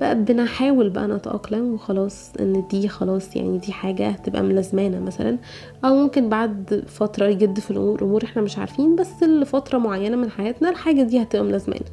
فبنحاول 0.00 0.90
بقى 0.90 1.08
نتأقلم 1.08 1.74
وخلاص 1.74 2.30
إن 2.40 2.64
دي 2.70 2.88
خلاص 2.88 3.36
يعني 3.36 3.58
دي 3.58 3.72
حاجة 3.72 4.08
هتبقى 4.08 4.42
ملازمانا 4.42 5.00
مثلا 5.00 5.38
أو 5.84 5.94
ممكن 5.94 6.28
بعد 6.28 6.84
فترة 6.86 7.26
يجد 7.26 7.60
في 7.60 7.70
الأمور 7.70 8.02
امور 8.02 8.24
إحنا 8.24 8.42
مش 8.42 8.58
عارفين 8.58 8.96
بس 8.96 9.22
لفترة 9.22 9.78
معينة 9.78 10.16
من 10.16 10.30
حياتنا 10.30 10.70
الحاجة 10.70 11.02
دي 11.02 11.22
هتبقى 11.22 11.44
ملازمانا. 11.44 11.84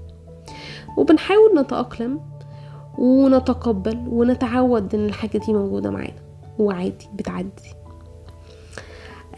وبنحاول 0.98 1.60
نتأقلم 1.60 2.20
ونتقبل 2.98 3.98
ونتعود 4.08 4.96
إن 4.96 5.06
الحاجة 5.06 5.38
دي 5.38 5.54
موجودة 5.54 5.90
معانا 5.90 6.22
وعادي 6.60 7.08
بتعدي. 7.16 7.74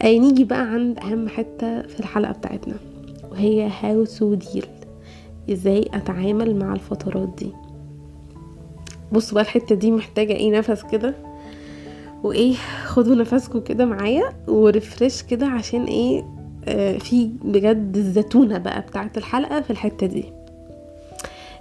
نيجي 0.04 0.44
بقى 0.44 0.60
عند 0.60 0.98
أهم 0.98 1.28
حتة 1.28 1.82
في 1.82 2.00
الحلقة 2.00 2.32
بتاعتنا 2.32 2.74
وهي 3.30 3.70
هاو 3.80 4.04
تو 4.04 4.34
ديل 4.34 4.66
إزاي 5.52 5.90
أتعامل 5.94 6.56
مع 6.56 6.72
الفترات 6.72 7.28
دي. 7.38 7.52
بصوا 9.14 9.34
بقى 9.34 9.42
الحتة 9.42 9.74
دي 9.74 9.90
محتاجة 9.90 10.32
إيه 10.32 10.50
نفس 10.50 10.82
كده. 10.92 11.14
وايه 12.22 12.54
خدوا 12.84 13.14
نفسكم 13.14 13.60
كده 13.60 13.84
معايا 13.84 14.32
وريفرش 14.48 15.22
كده 15.22 15.46
عشان 15.46 15.84
إيه 15.84 16.24
آه 16.68 16.98
في 16.98 17.30
بجد 17.44 17.96
الزتونة 17.96 18.58
بقى 18.58 18.80
بتاعت 18.80 19.18
الحلقة 19.18 19.60
في 19.60 19.70
الحتة 19.70 20.06
دي. 20.06 20.24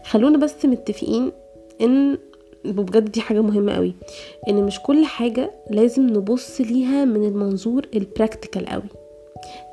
خلونا 0.04 0.38
بس 0.38 0.66
متفقين 0.66 1.32
ان 1.82 2.18
بجد 2.66 3.12
دي 3.12 3.22
حاجة 3.22 3.42
مهمة 3.42 3.74
قوي 3.74 3.94
ان 4.50 4.64
مش 4.64 4.80
كل 4.80 5.06
حاجة 5.06 5.52
لازم 5.70 6.08
نبص 6.08 6.62
ليها 6.62 7.06
من 7.06 7.24
المنظور 7.28 7.86
البراكتيكال 7.96 8.66
قوي. 8.66 8.84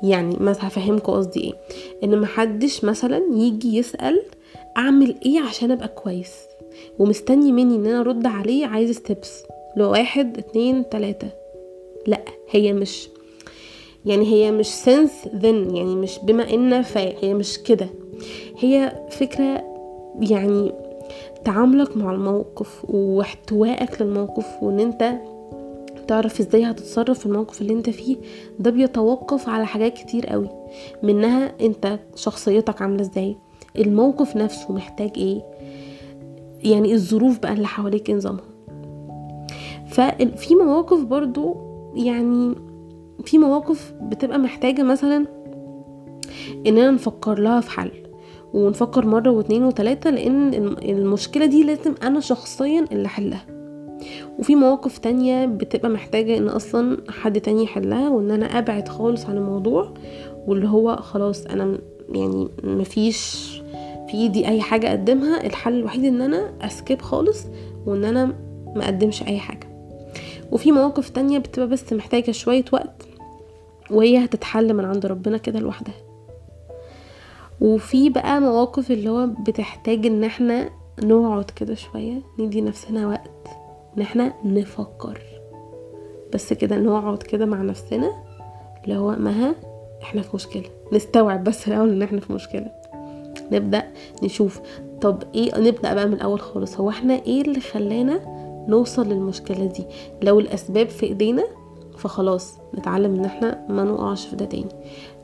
يعني 0.03 0.35
مثلا 0.39 0.67
هفهمكم 0.67 1.13
قصدي 1.13 1.39
إيه 1.43 1.53
ان 2.03 2.21
محدش 2.21 2.83
مثلا 2.83 3.21
يجي 3.35 3.77
يسأل 3.77 4.21
اعمل 4.77 5.15
إيه 5.25 5.39
عشان 5.41 5.71
ابقى 5.71 5.87
كويس. 5.87 6.35
ومستني 6.99 7.51
مني 7.51 7.75
إن 7.75 7.85
أنا 7.85 7.99
أرد 7.99 8.25
عليه 8.25 8.65
عايز 8.65 8.91
steps 8.91 9.43
لو 9.77 9.91
واحد 9.91 10.37
اتنين 10.37 10.89
تلاتة. 10.89 11.29
لأ 12.07 12.21
هي 12.49 12.73
مش 12.73 13.09
يعني 14.05 14.25
هي 14.25 14.51
مش 14.51 14.67
since 14.67 15.11
then 15.35 15.75
يعني 15.75 15.95
مش 15.95 16.19
بما 16.23 16.53
إن 16.53 16.83
هي 16.95 17.33
مش 17.33 17.57
كده. 17.57 17.89
هي 18.59 19.05
فكرة 19.09 19.63
يعني 20.19 20.71
تعاملك 21.45 21.97
مع 21.97 22.11
الموقف 22.11 22.85
واحتوائك 22.89 24.01
للموقف 24.01 24.63
وإن 24.63 24.79
أنت 24.79 25.13
تعرف 26.07 26.39
إزاي 26.39 26.63
هتتصرف 26.63 27.19
في 27.19 27.25
الموقف 27.25 27.61
اللي 27.61 27.73
أنت 27.73 27.89
فيه. 27.89 28.17
ده 28.59 28.71
بيتوقف 28.71 29.49
على 29.49 29.65
حاجات 29.65 29.93
كتير 29.93 30.27
قوي. 30.27 30.49
منها 31.03 31.51
أنت 31.61 31.99
شخصيتك 32.15 32.81
عاملة 32.81 33.01
إزاي. 33.01 33.35
الموقف 33.75 34.35
نفسه 34.35 34.71
محتاج 34.71 35.11
إيه. 35.17 35.41
يعني 36.63 36.93
الظروف 36.93 37.39
بقى 37.39 37.53
اللي 37.53 37.67
حواليك 37.67 38.09
نظامها. 38.09 38.43
ففي 39.87 40.55
مواقف 40.55 41.03
برضو 41.03 41.55
يعني 41.95 42.55
في 43.25 43.37
مواقف 43.37 43.93
بتبقى 44.01 44.37
محتاجة 44.39 44.83
مثلا 44.83 45.25
إننا 46.67 46.91
نفكر 46.91 47.39
لها 47.39 47.61
في 47.61 47.71
حل 47.71 47.91
ونفكر 48.53 49.05
مرة 49.05 49.29
واتنين 49.29 49.63
وتلاتة 49.63 50.09
لأن 50.09 50.53
المشكلة 50.83 51.45
دي 51.45 51.63
لازم 51.63 51.95
أنا 52.03 52.19
شخصيا 52.19 52.85
اللي 52.91 53.05
أحلها. 53.05 53.45
وفي 54.39 54.55
مواقف 54.55 54.97
تانية 54.97 55.45
بتبقى 55.45 55.89
محتاجة 55.89 56.37
إن 56.37 56.47
أصلا 56.47 56.97
حد 57.09 57.41
تاني 57.41 57.63
يحلها 57.63 58.09
وإن 58.09 58.31
أنا 58.31 58.45
أبعد 58.45 58.87
خالص 58.87 59.25
عن 59.25 59.37
الموضوع 59.37 59.93
واللي 60.47 60.67
هو 60.67 60.95
خلاص 60.95 61.45
أنا 61.45 61.77
يعني 62.09 62.47
مفيش 62.63 63.50
في 64.11 64.17
ايدي 64.17 64.47
أي 64.47 64.61
حاجة 64.61 64.89
أقدمها 64.89 65.45
الحل 65.45 65.73
الوحيد 65.79 66.05
إن 66.05 66.21
أنا 66.21 66.53
أسكيب 66.61 67.01
خالص 67.01 67.45
وإن 67.85 68.05
أنا 68.05 68.25
ما 68.75 68.85
أقدمش 68.85 69.23
أي 69.23 69.39
حاجة. 69.39 69.67
وفي 70.51 70.71
مواقف 70.71 71.09
تانية 71.09 71.39
بتبقى 71.39 71.67
بس 71.67 71.93
محتاجة 71.93 72.31
شوية 72.31 72.65
وقت 72.73 73.07
وهي 73.91 74.25
هتتحل 74.25 74.73
من 74.73 74.85
عند 74.85 75.05
ربنا 75.05 75.37
كده 75.37 75.59
لوحدها. 75.59 75.93
وفي 77.61 78.09
بقى 78.09 78.41
مواقف 78.41 78.91
اللي 78.91 79.09
هو 79.09 79.27
بتحتاج 79.47 80.05
إن 80.05 80.23
إحنا 80.23 80.69
نقعد 81.03 81.51
كده 81.51 81.75
شوية 81.75 82.21
ندي 82.39 82.61
نفسنا 82.61 83.07
وقت 83.07 83.47
إن 83.97 84.01
إحنا 84.01 84.33
نفكر. 84.45 85.21
بس 86.33 86.53
كده 86.53 86.77
نقعد 86.77 87.23
كده 87.23 87.45
مع 87.45 87.61
نفسنا 87.61 88.11
اللي 88.83 88.97
هو 88.97 89.11
مها 89.11 89.55
إحنا 90.03 90.21
في 90.21 90.35
مشكلة 90.35 90.69
نستوعب 90.93 91.43
بس 91.43 91.67
الأول 91.67 91.89
إن 91.91 92.01
إحنا 92.01 92.19
في 92.19 92.33
مشكلة. 92.33 92.80
نبدأ 93.51 93.83
نشوف. 94.23 94.59
طب 95.01 95.23
إيه 95.35 95.59
نبدأ 95.59 95.93
بقى 95.93 96.07
من 96.07 96.13
الأول 96.13 96.39
خالص. 96.41 96.79
هو 96.79 96.89
إحنا 96.89 97.13
إيه 97.13 97.41
اللي 97.41 97.59
خلانا 97.59 98.19
نوصل 98.67 99.09
للمشكلة 99.09 99.65
دي؟ 99.65 99.85
لو 100.21 100.39
الأسباب 100.39 100.89
في 100.89 101.05
إيدينا 101.05 101.43
فخلاص 101.97 102.57
نتعلم 102.77 103.15
إن 103.15 103.25
إحنا 103.25 103.65
ما 103.69 103.83
نقعش 103.83 104.25
في 104.25 104.35
ده 104.35 104.45
تاني. 104.45 104.65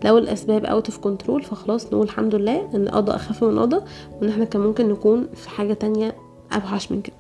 لو 0.06 0.18
الأسباب 0.18 0.66
out 0.66 0.86
of 0.90 0.98
control 0.98 1.44
فخلاص 1.44 1.86
نقول 1.86 2.04
الحمد 2.04 2.36
لله 2.36 2.70
إن 2.76 2.88
قضى 2.90 3.12
أخف 3.12 3.44
من 3.44 3.60
قضى 3.60 3.82
وإن 4.22 4.30
إحنا 4.30 4.46
كان 4.46 4.62
ممكن 4.62 4.90
نكون 4.90 5.28
في 5.34 5.50
حاجة 5.50 5.74
تانية 5.74 6.16
أوحش 6.54 6.92
من 6.92 7.02
كده. 7.02 7.16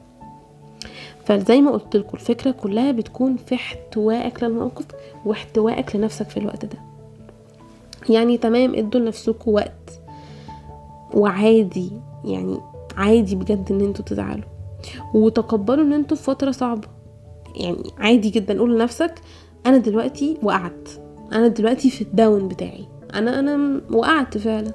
فزي 1.25 1.61
ما 1.61 1.71
قلت 1.71 1.95
لكم 1.95 2.09
الفكرة 2.13 2.51
كلها 2.51 2.91
بتكون 2.91 3.35
في 3.37 3.55
احتوائك 3.55 4.43
للموقف 4.43 4.85
واحتوائك 5.25 5.95
لنفسك 5.95 6.29
في 6.29 6.37
الوقت 6.37 6.65
ده. 6.65 6.77
يعني 8.09 8.37
تمام 8.37 8.75
ادوا 8.75 8.99
لنفسكم 8.99 9.51
وقت. 9.51 9.99
وعادي 11.13 11.91
يعني 12.25 12.57
عادي 12.97 13.35
بجد 13.35 13.71
إن 13.71 13.81
أنتوا 13.81 14.05
تزعلوا. 14.05 14.43
وتقبلوا 15.13 15.83
إن 15.83 15.93
أنتوا 15.93 16.17
في 16.17 16.23
فترة 16.23 16.51
صعبة. 16.51 16.87
يعني 17.55 17.83
عادي 17.97 18.29
جدا 18.29 18.59
قول 18.59 18.75
لنفسك 18.75 19.21
أنا 19.65 19.77
دلوقتي 19.77 20.37
وقعت. 20.43 20.89
أنا 21.33 21.47
دلوقتي 21.47 21.89
في 21.89 22.01
الداون 22.01 22.47
بتاعي. 22.47 22.85
أنا 23.13 23.39
أنا 23.39 23.81
وقعت 23.91 24.37
فعلا. 24.37 24.71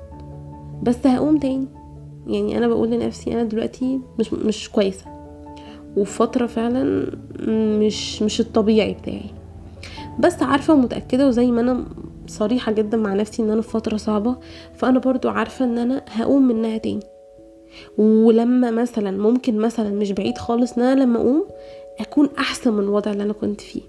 بس 0.83 1.07
هقوم 1.07 1.39
تاني. 1.39 1.67
يعني 2.27 2.59
أنا 2.59 2.69
بقول 2.69 2.91
لنفسي 2.91 3.33
أنا 3.33 3.45
دلوقتي 3.45 4.01
مش 4.19 4.33
مش 4.33 4.71
كويسة. 4.71 5.07
وفي 5.97 6.13
فتره 6.13 6.47
فعلا 6.47 7.07
مش 7.79 8.23
مش 8.23 8.41
الطبيعي 8.41 8.95
بتاعي. 8.95 9.31
بس 10.19 10.43
عارفة 10.43 10.75
ومتأكدة 10.75 11.27
وزي 11.27 11.51
ما 11.51 11.61
أنا 11.61 11.85
صريحة 12.27 12.73
جدا 12.73 12.97
مع 12.97 13.15
نفسي 13.15 13.43
إن 13.43 13.51
أنا 13.51 13.63
في 13.63 13.69
فترة 13.71 13.97
صعبة 13.97 14.37
فأنا 14.75 14.99
برضو 14.99 15.29
عارفة 15.29 15.65
إن 15.65 15.79
أنا 15.79 16.05
هقوم 16.09 16.49
منها 16.49 16.79
تاني. 16.79 17.01
ولما 17.99 18.71
مثلا 18.71 19.11
ممكن 19.11 19.59
مثلا 19.59 19.91
مش 19.91 20.13
بعيد 20.13 20.39
خالص 20.39 20.73
إن 20.73 20.83
أنا 20.83 21.03
لما 21.03 21.19
أقوم 21.19 21.45
أكون 22.01 22.29
أحسن 22.39 22.73
من 22.73 22.81
الوضع 22.85 23.11
اللي 23.13 23.23
أنا 23.23 23.33
كنت 23.33 23.61
فيه. 23.61 23.83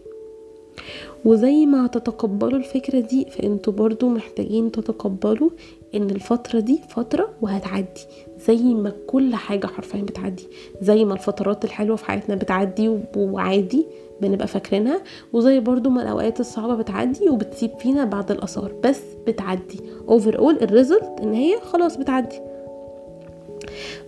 وزي 1.25 1.65
ما 1.65 1.85
هتتقبلوا 1.85 2.59
الفكرة 2.59 2.99
دي 2.99 3.25
فأنتوا 3.25 3.73
برضو 3.73 4.09
محتاجين 4.09 4.71
تتقبلوا 4.71 5.49
إن 5.95 6.09
الفترة 6.09 6.59
دي 6.59 6.81
فترة 6.89 7.29
وهتعدي. 7.41 8.01
زي 8.47 8.73
ما 8.73 8.93
كل 9.07 9.35
حاجة 9.35 9.67
حرفيا 9.67 10.01
بتعدي. 10.01 10.47
زي 10.81 11.05
ما 11.05 11.13
الفترات 11.13 11.65
الحلوة 11.65 11.95
في 11.95 12.05
حياتنا 12.05 12.35
بتعدي 12.35 12.99
وعادي 13.15 13.85
بنبقى 14.21 14.47
فاكرينها 14.47 15.01
وزي 15.33 15.59
برضو 15.59 15.89
ما 15.89 16.01
الأوقات 16.01 16.39
الصعبة 16.39 16.75
بتعدي 16.75 17.29
وبتسيب 17.29 17.71
فينا 17.79 18.05
بعض 18.05 18.31
الآثار 18.31 18.71
بس 18.83 19.01
بتعدي. 19.27 19.79
overall 20.09 20.39
ال 20.39 20.57
result 20.61 21.11
إن 21.23 21.33
هي 21.33 21.59
خلاص 21.59 21.97
بتعدي. 21.97 22.39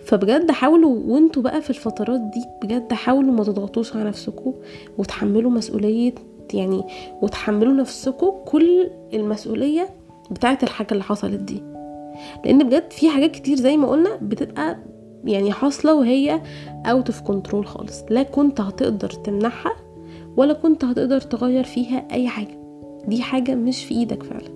فبجد 0.05 0.51
حاولوا 0.51 0.99
وانتوا 1.07 1.41
بقى 1.41 1.61
في 1.61 1.69
الفترات 1.69 2.19
دي 2.21 2.43
بجد 2.63 2.93
حاولوا 2.93 3.31
ما 3.33 3.43
تضغطوش 3.43 3.95
على 3.95 4.03
نفسكم 4.03 4.53
وتحملوا 4.97 5.51
مسؤولية 5.51 6.13
يعني 6.53 6.83
وتحملوا 7.21 7.73
نفسكم 7.73 8.31
كل 8.45 8.89
المسؤولية 9.13 9.89
بتاعت 10.31 10.63
الحاجة 10.63 10.87
اللي 10.91 11.03
حصلت 11.03 11.39
دي. 11.39 11.63
لأن 12.45 12.63
بجد 12.63 12.91
في 12.91 13.09
حاجات 13.09 13.31
كتير 13.31 13.57
زي 13.57 13.77
ما 13.77 13.87
قلنا 13.87 14.09
بتبقى 14.21 14.77
يعني 15.23 15.51
حاصلة 15.51 15.95
وهي 15.95 16.41
out 16.85 17.07
of 17.09 17.21
control 17.21 17.67
خالص 17.67 18.03
لا 18.09 18.23
كنت 18.23 18.61
هتقدر 18.61 19.09
تمنعها 19.09 19.71
ولا 20.37 20.53
كنت 20.53 20.85
هتقدر 20.85 21.21
تغير 21.21 21.63
فيها 21.63 22.07
أي 22.11 22.27
حاجة. 22.27 22.59
دي 23.07 23.21
حاجة 23.21 23.55
مش 23.55 23.85
في 23.85 23.95
إيدك 23.95 24.23
فعلا. 24.23 24.49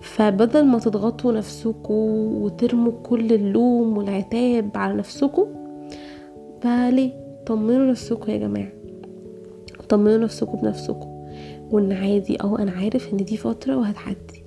فبدل 0.00 0.64
ما 0.64 0.78
تضغطوا 0.78 1.32
نفسكم 1.32 1.94
وترموا 2.42 2.92
كل 3.02 3.32
اللوم 3.32 3.98
والعتاب 3.98 4.70
على 4.74 4.94
نفسكم 4.94 5.46
فليه 6.62 7.12
طمنوا 7.46 7.90
نفسكم 7.90 8.32
يا 8.32 8.36
جماعة. 8.36 8.72
طمنوا 9.88 10.18
نفسكم 10.18 10.58
بنفسكم 10.58 11.08
وإن 11.70 11.92
عادي 11.92 12.40
آه 12.42 12.58
أنا 12.58 12.70
عارف 12.72 13.12
إن 13.12 13.16
دي 13.16 13.36
فترة 13.36 13.76
وهتعدي. 13.76 14.44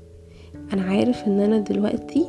أنا 0.74 0.82
عارف 0.82 1.28
إن 1.28 1.40
أنا 1.40 1.58
دلوقتي 1.58 2.26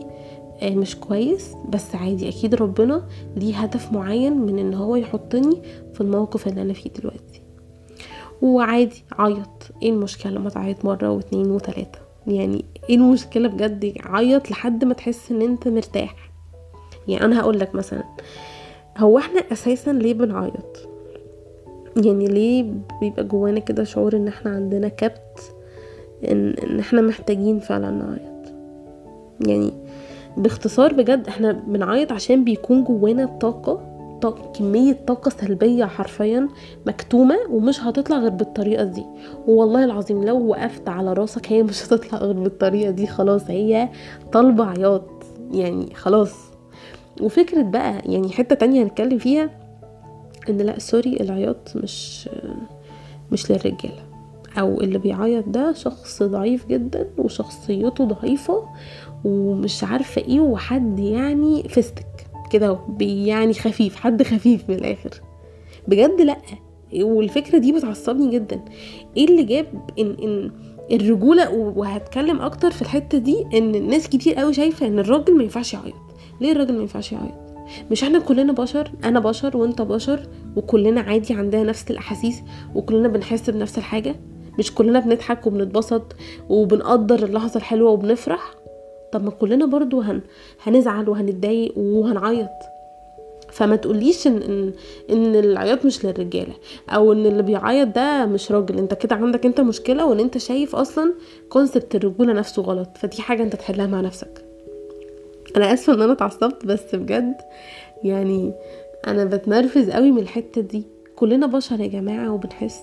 مش 0.62 0.96
كويس 0.96 1.54
بس 1.68 1.94
عادي 1.94 2.28
أكيد 2.28 2.54
ربنا 2.54 3.02
ليه 3.36 3.56
هدف 3.56 3.92
معين 3.92 4.38
من 4.38 4.58
إن 4.58 4.74
هو 4.74 4.96
يحطني 4.96 5.62
في 5.94 6.00
الموقف 6.00 6.48
اللي 6.48 6.62
أنا 6.62 6.72
فيه 6.72 6.90
دلوقتي. 6.90 7.37
وعادي 8.42 9.04
عيط. 9.18 9.70
إيه 9.82 9.90
المشكلة 9.90 10.32
لما 10.32 10.50
تعيط 10.50 10.84
مرة 10.84 11.10
واتنين 11.10 11.50
وتلاتة؟ 11.50 11.98
يعني 12.26 12.64
إيه 12.90 12.96
المشكلة 12.96 13.48
بجد؟ 13.48 13.94
عيط 14.04 14.50
لحد 14.50 14.84
ما 14.84 14.94
تحس 14.94 15.30
إن 15.30 15.42
أنت 15.42 15.68
مرتاح. 15.68 16.30
يعني 17.08 17.24
أنا 17.24 17.40
هقول 17.40 17.60
لك 17.60 17.74
مثلا 17.74 18.02
هو 18.98 19.18
إحنا 19.18 19.40
أساسا 19.52 19.90
ليه 19.90 20.14
بنعيط؟ 20.14 20.88
يعني 22.04 22.26
ليه 22.26 22.72
بيبقى 23.00 23.24
جوانا 23.24 23.60
كده 23.60 23.84
شعور 23.84 24.16
إن 24.16 24.28
إحنا 24.28 24.50
عندنا 24.50 24.88
كبت 24.88 25.54
إن, 26.30 26.50
إن 26.50 26.78
إحنا 26.78 27.00
محتاجين 27.00 27.58
فعلا 27.58 27.90
نعيط؟ 27.90 28.52
يعني 29.46 29.72
باختصار 30.36 30.92
بجد 30.92 31.28
إحنا 31.28 31.52
بنعيط 31.52 32.12
عشان 32.12 32.44
بيكون 32.44 32.84
جوانا 32.84 33.26
طاقة 33.26 33.87
طاقة 34.22 34.52
كمية 34.52 34.98
طاقة 35.06 35.28
سلبية 35.28 35.84
حرفيا 35.84 36.48
مكتومة 36.86 37.36
ومش 37.50 37.80
هتطلع 37.80 38.18
غير 38.18 38.30
بالطريقة 38.30 38.84
دي. 38.84 39.04
والله 39.46 39.84
العظيم 39.84 40.24
لو 40.24 40.46
وقفت 40.46 40.88
على 40.88 41.12
راسك 41.12 41.52
هي 41.52 41.62
مش 41.62 41.84
هتطلع 41.86 42.18
غير 42.18 42.32
بالطريقة 42.32 42.90
دي 42.90 43.06
خلاص 43.06 43.42
هي 43.50 43.88
طالبة 44.32 44.64
عياط. 44.64 45.08
يعني 45.50 45.94
خلاص. 45.94 46.34
وفكرة 47.20 47.62
بقى 47.62 48.02
يعني 48.06 48.30
حتة 48.30 48.54
تانية 48.54 48.82
هنتكلم 48.82 49.18
فيها 49.18 49.50
إن 50.48 50.56
لأ 50.56 50.78
سوري 50.78 51.16
العياط 51.20 51.76
مش 51.76 52.28
مش 53.32 53.50
للرجالة. 53.50 54.08
أو 54.58 54.80
اللي 54.80 54.98
بيعيط 54.98 55.48
ده 55.48 55.72
شخص 55.72 56.22
ضعيف 56.22 56.66
جدا 56.66 57.06
وشخصيته 57.18 58.04
ضعيفة 58.04 58.64
ومش 59.24 59.84
عارفة 59.84 60.20
إيه 60.22 60.40
وحد 60.40 60.98
يعني 60.98 61.62
فستك 61.62 62.06
كده 62.48 62.78
يعني 63.00 63.54
خفيف 63.54 63.96
حد 63.96 64.22
خفيف 64.22 64.70
من 64.70 64.74
الآخر. 64.74 65.10
بجد 65.88 66.20
لأ. 66.20 66.36
والفكرة 66.94 67.58
دي 67.58 67.72
بتعصبني 67.72 68.30
جدا. 68.30 68.64
إيه 69.16 69.24
اللي 69.24 69.42
جاب 69.42 69.66
إن 69.98 70.16
إن 70.22 70.50
الرجولة 70.92 71.50
وهتكلم 71.50 72.40
أكتر 72.40 72.70
في 72.70 72.82
الحتة 72.82 73.18
دي 73.18 73.44
إن 73.54 73.88
ناس 73.88 74.08
كتير 74.08 74.34
قوي 74.34 74.54
شايفة 74.54 74.86
إن 74.86 74.98
الراجل 74.98 75.36
ما 75.36 75.42
ينفعش 75.42 75.74
يعيط. 75.74 75.94
ليه 76.40 76.52
الراجل 76.52 76.74
ما 76.74 76.80
ينفعش 76.80 77.12
يعيط؟ 77.12 77.34
مش 77.90 78.02
إحنا 78.02 78.18
كلنا 78.18 78.52
بشر 78.52 78.90
أنا 79.04 79.20
بشر 79.20 79.56
وأنت 79.56 79.82
بشر 79.82 80.28
وكلنا 80.56 81.00
عادي 81.00 81.34
عندنا 81.34 81.62
نفس 81.62 81.90
الأحاسيس 81.90 82.42
وكلنا 82.74 83.08
بنحس 83.08 83.50
بنفس 83.50 83.78
الحاجة. 83.78 84.16
مش 84.58 84.74
كلنا 84.74 85.00
بنضحك 85.00 85.46
وبنتبسط 85.46 86.16
وبنقدر 86.48 87.24
اللحظة 87.24 87.56
الحلوة 87.56 87.90
وبنفرح. 87.90 88.54
طب 89.12 89.24
ما 89.24 89.30
كلنا 89.30 89.66
برضو 89.66 90.00
هن... 90.00 90.20
هنزعل 90.62 91.08
وهنتضايق 91.08 91.78
وهنعيط. 91.78 92.48
فما 93.52 93.76
تقوليش 93.76 94.26
ان 94.26 94.42
ان 94.42 94.72
إن 95.10 95.34
العياط 95.36 95.84
مش 95.84 96.04
للرجالة 96.04 96.54
أو 96.90 97.12
إن 97.12 97.26
اللي 97.26 97.42
بيعيط 97.42 97.88
ده 97.88 98.26
مش 98.26 98.52
راجل. 98.52 98.78
أنت 98.78 98.94
كده 98.94 99.16
عندك 99.16 99.46
أنت 99.46 99.60
مشكلة 99.60 100.06
وإن 100.06 100.20
أنت 100.20 100.38
شايف 100.38 100.76
أصلا 100.76 101.14
كونسبت 101.48 101.94
الرجولة 101.94 102.32
نفسه 102.32 102.62
غلط. 102.62 102.88
فدي 102.98 103.22
حاجة 103.22 103.42
أنت 103.42 103.56
تحلها 103.56 103.86
مع 103.86 104.00
نفسك. 104.00 104.44
أنا 105.56 105.72
آسفة 105.72 105.94
إن 105.94 106.02
أنا 106.02 106.12
اتعصبت 106.12 106.66
بس 106.66 106.94
بجد 106.94 107.34
يعني 108.04 108.52
أنا 109.06 109.24
بتنرفز 109.24 109.90
قوي 109.90 110.10
من 110.10 110.18
الحتة 110.22 110.60
دي. 110.60 110.82
كلنا 111.16 111.46
بشر 111.46 111.80
يا 111.80 111.86
جماعة 111.86 112.32
وبنحس. 112.32 112.80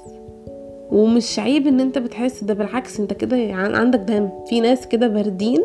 ومش 0.92 1.40
عيب 1.40 1.68
إن 1.68 1.80
أنت 1.80 1.98
بتحس 1.98 2.44
ده 2.44 2.54
بالعكس 2.54 3.00
أنت 3.00 3.14
كده 3.14 3.38
عندك 3.54 4.00
دم. 4.00 4.30
في 4.50 4.60
ناس 4.62 4.88
كده 4.88 5.08
باردين 5.08 5.64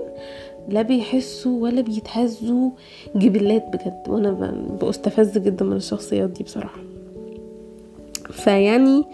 لا 0.71 0.83
بيحسوا 0.83 1.63
ولا 1.63 1.81
بيتهزوا. 1.81 2.71
جبلات 3.17 3.65
بجد 3.69 4.03
وأنا 4.09 4.53
بستفز 4.83 5.39
جدا 5.39 5.65
من 5.65 5.77
الشخصيات 5.77 6.31
دي 6.31 6.45
بصراحة. 6.45 6.81
فيعني 8.31 9.05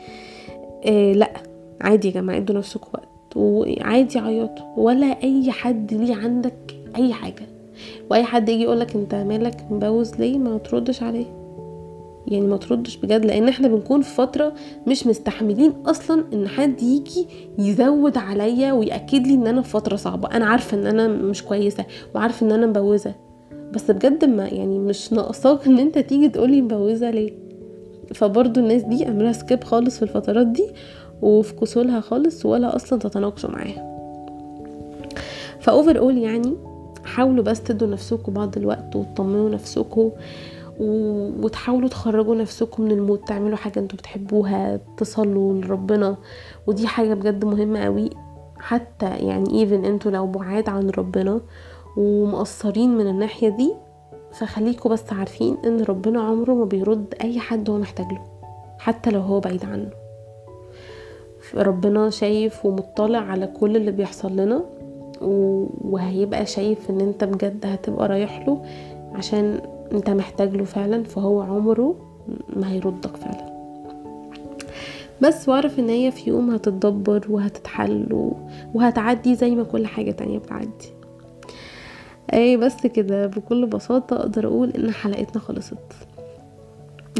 آه 0.86 1.12
لأ 1.12 1.32
عادي 1.80 2.08
يا 2.08 2.12
جماعة 2.12 2.36
ادوا 2.36 2.56
نفسكم 2.56 2.88
وقت 2.94 3.36
وعادي 3.36 4.18
عيطوا 4.18 4.66
ولا 4.76 5.22
أي 5.22 5.50
حد 5.50 5.94
ليه 5.94 6.14
عندك 6.14 6.76
أي 6.96 7.12
حاجة. 7.12 7.46
وأي 8.10 8.24
حد 8.24 8.48
يجي 8.48 8.62
يقولك 8.62 8.94
أنت 8.96 9.14
مالك 9.14 9.64
مبوز 9.70 10.14
ليه 10.14 10.38
ما 10.38 10.58
تردش 10.58 11.02
عليه. 11.02 11.45
يعني 12.28 12.46
ما 12.46 12.56
تردش 12.56 12.96
بجد 12.96 13.24
لأن 13.24 13.48
إحنا 13.48 13.68
بنكون 13.68 14.02
في 14.02 14.14
فترة 14.14 14.52
مش 14.86 15.06
مستحملين 15.06 15.72
أصلا 15.86 16.24
إن 16.32 16.48
حد 16.48 16.82
يجي 16.82 17.26
يزود 17.58 18.18
عليا 18.18 18.72
ويأكد 18.72 19.26
لي 19.26 19.34
إن 19.34 19.46
أنا 19.46 19.62
في 19.62 19.70
فترة 19.70 19.96
صعبة. 19.96 20.28
أنا 20.28 20.44
عارفة 20.46 20.76
إن 20.76 20.86
أنا 20.86 21.08
مش 21.08 21.42
كويسة 21.42 21.84
وعارفة 22.14 22.46
إن 22.46 22.52
أنا 22.52 22.66
مبوزة 22.66 23.14
بس 23.72 23.90
بجد 23.90 24.24
ما 24.24 24.46
يعني 24.46 24.78
مش 24.78 25.12
ناقصاك 25.12 25.66
إن 25.66 25.78
أنت 25.78 25.98
تيجي 25.98 26.28
تقولي 26.28 26.62
مبوزة 26.62 27.10
ليه؟ 27.10 27.32
فبرضو 28.14 28.60
الناس 28.60 28.82
دي 28.82 29.06
اعملها 29.06 29.32
skip 29.32 29.64
خالص 29.64 29.96
في 29.96 30.02
الفترات 30.02 30.46
دي 30.46 30.66
وفكسوا 31.22 31.82
لها 31.82 32.00
خالص 32.00 32.46
ولا 32.46 32.76
أصلا 32.76 32.98
تتناقشوا 32.98 33.50
معاها. 33.50 33.96
ف 35.60 35.98
overall 35.98 36.18
يعني 36.18 36.56
حاولوا 37.04 37.44
بس 37.44 37.62
تدوا 37.62 37.88
نفسكم 37.88 38.32
بعض 38.32 38.56
الوقت 38.56 38.96
وتطمنوا 38.96 39.50
نفسكم. 39.50 40.10
وتحاولوا 40.80 41.88
تخرجوا 41.88 42.34
نفسكم 42.34 42.82
من 42.82 42.90
ال 42.92 42.97
mood 42.97 43.18
تعملوا 43.18 43.56
حاجة 43.56 43.78
أنتوا 43.78 43.98
بتحبوها 43.98 44.80
تصلوا 44.96 45.54
لربنا. 45.54 46.16
ودي 46.66 46.86
حاجة 46.86 47.14
بجد 47.14 47.44
مهمة 47.44 47.80
قوي. 47.84 48.10
حتى 48.58 49.06
يعني 49.06 49.60
ايفن 49.60 49.84
أنتوا 49.84 50.10
لو 50.10 50.26
بعاد 50.26 50.68
عن 50.68 50.90
ربنا 50.90 51.40
ومقصرين 51.96 52.96
من 52.98 53.06
الناحية 53.06 53.48
دي 53.48 53.72
فخليكوا 54.32 54.90
بس 54.90 55.12
عارفين 55.12 55.56
ان 55.64 55.80
ربنا 55.82 56.20
عمره 56.20 56.54
ما 56.54 56.64
بيرد 56.64 57.14
أي 57.20 57.38
حد 57.40 57.70
هو 57.70 57.78
محتاج 57.78 58.06
له 58.06 58.22
حتى 58.78 59.10
لو 59.10 59.20
هو 59.20 59.40
بعيد 59.40 59.64
عنه. 59.64 59.90
ربنا 61.54 62.10
شايف 62.10 62.66
ومطلع 62.66 63.18
على 63.18 63.46
كل 63.46 63.76
اللي 63.76 63.90
بيحصل 63.90 64.36
لنا 64.36 64.64
وهيبقى 65.80 66.46
شايف 66.46 66.90
ان 66.90 67.00
انت 67.00 67.24
بجد 67.24 67.66
هتبقى 67.66 68.08
رايح 68.08 68.48
له 68.48 68.62
عشان 69.14 69.60
انت 69.92 70.10
محتاج 70.10 70.56
له 70.56 70.64
فعلا 70.64 71.04
فهو 71.04 71.40
عمره 71.40 71.94
ما 72.56 72.72
هيردك 72.72 73.16
فعلا. 73.16 73.56
بس 75.20 75.48
واعرف 75.48 75.78
إن 75.78 75.88
هي 75.88 76.10
في 76.10 76.30
يوم 76.30 76.50
هتتدبر 76.50 77.26
وهتتحل 77.30 78.32
وهتعدي 78.74 79.34
زي 79.34 79.50
ما 79.50 79.62
كل 79.62 79.86
حاجة 79.86 80.10
تانية 80.10 80.38
بتعدي. 80.38 80.92
اي 82.32 82.56
بس 82.56 82.86
كده 82.86 83.26
بكل 83.26 83.66
بساطة 83.66 84.16
أقدر 84.16 84.46
أقول 84.46 84.70
إن 84.70 84.90
حلقتنا 84.90 85.42
خلصت. 85.42 85.78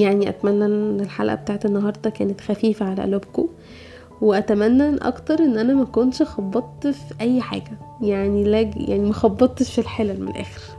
يعني 0.00 0.29
أتمنى 0.29 0.64
إن 0.64 1.00
الحلقة 1.00 1.35
بتاعت 1.35 1.66
النهاردة 1.66 2.11
كانت 2.11 2.40
خفيفة 2.40 2.87
على 2.87 3.02
قلوبكم 3.02 3.48
وأتمنى 4.20 4.96
أكتر 4.96 5.38
إن 5.38 5.59
أنا 5.59 5.74
ما 5.74 5.85
كنتش 5.85 6.22
خبطت 6.22 6.87
في 6.87 7.14
أي 7.20 7.40
حاجة. 7.40 7.79
يعني 8.02 8.44
لا 8.44 8.61
يعني 8.61 9.07
ما 9.07 9.12
خبطتش 9.12 9.74
في 9.74 9.81
الحلل 9.81 10.20
من 10.20 10.29
الآخر. 10.29 10.76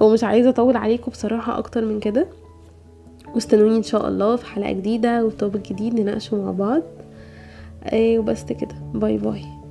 ومش 0.00 0.24
عايزة 0.24 0.50
أطول 0.50 0.76
عليكم 0.76 1.10
بصراحة 1.10 1.58
أكتر 1.58 1.84
من 1.84 2.00
كده. 2.00 2.26
واستنوني 3.34 3.76
إن 3.76 3.82
شاء 3.82 4.08
الله 4.08 4.36
في 4.36 4.46
حلقة 4.46 4.72
جديدة 4.72 5.24
وتوبك 5.24 5.72
جديد 5.72 6.00
نناقشه 6.00 6.36
مع 6.36 6.50
بعض. 6.50 6.82
إيه 7.92 8.18
وبس 8.18 8.44
كده. 8.44 8.74
باي 8.94 9.18
باي. 9.18 9.61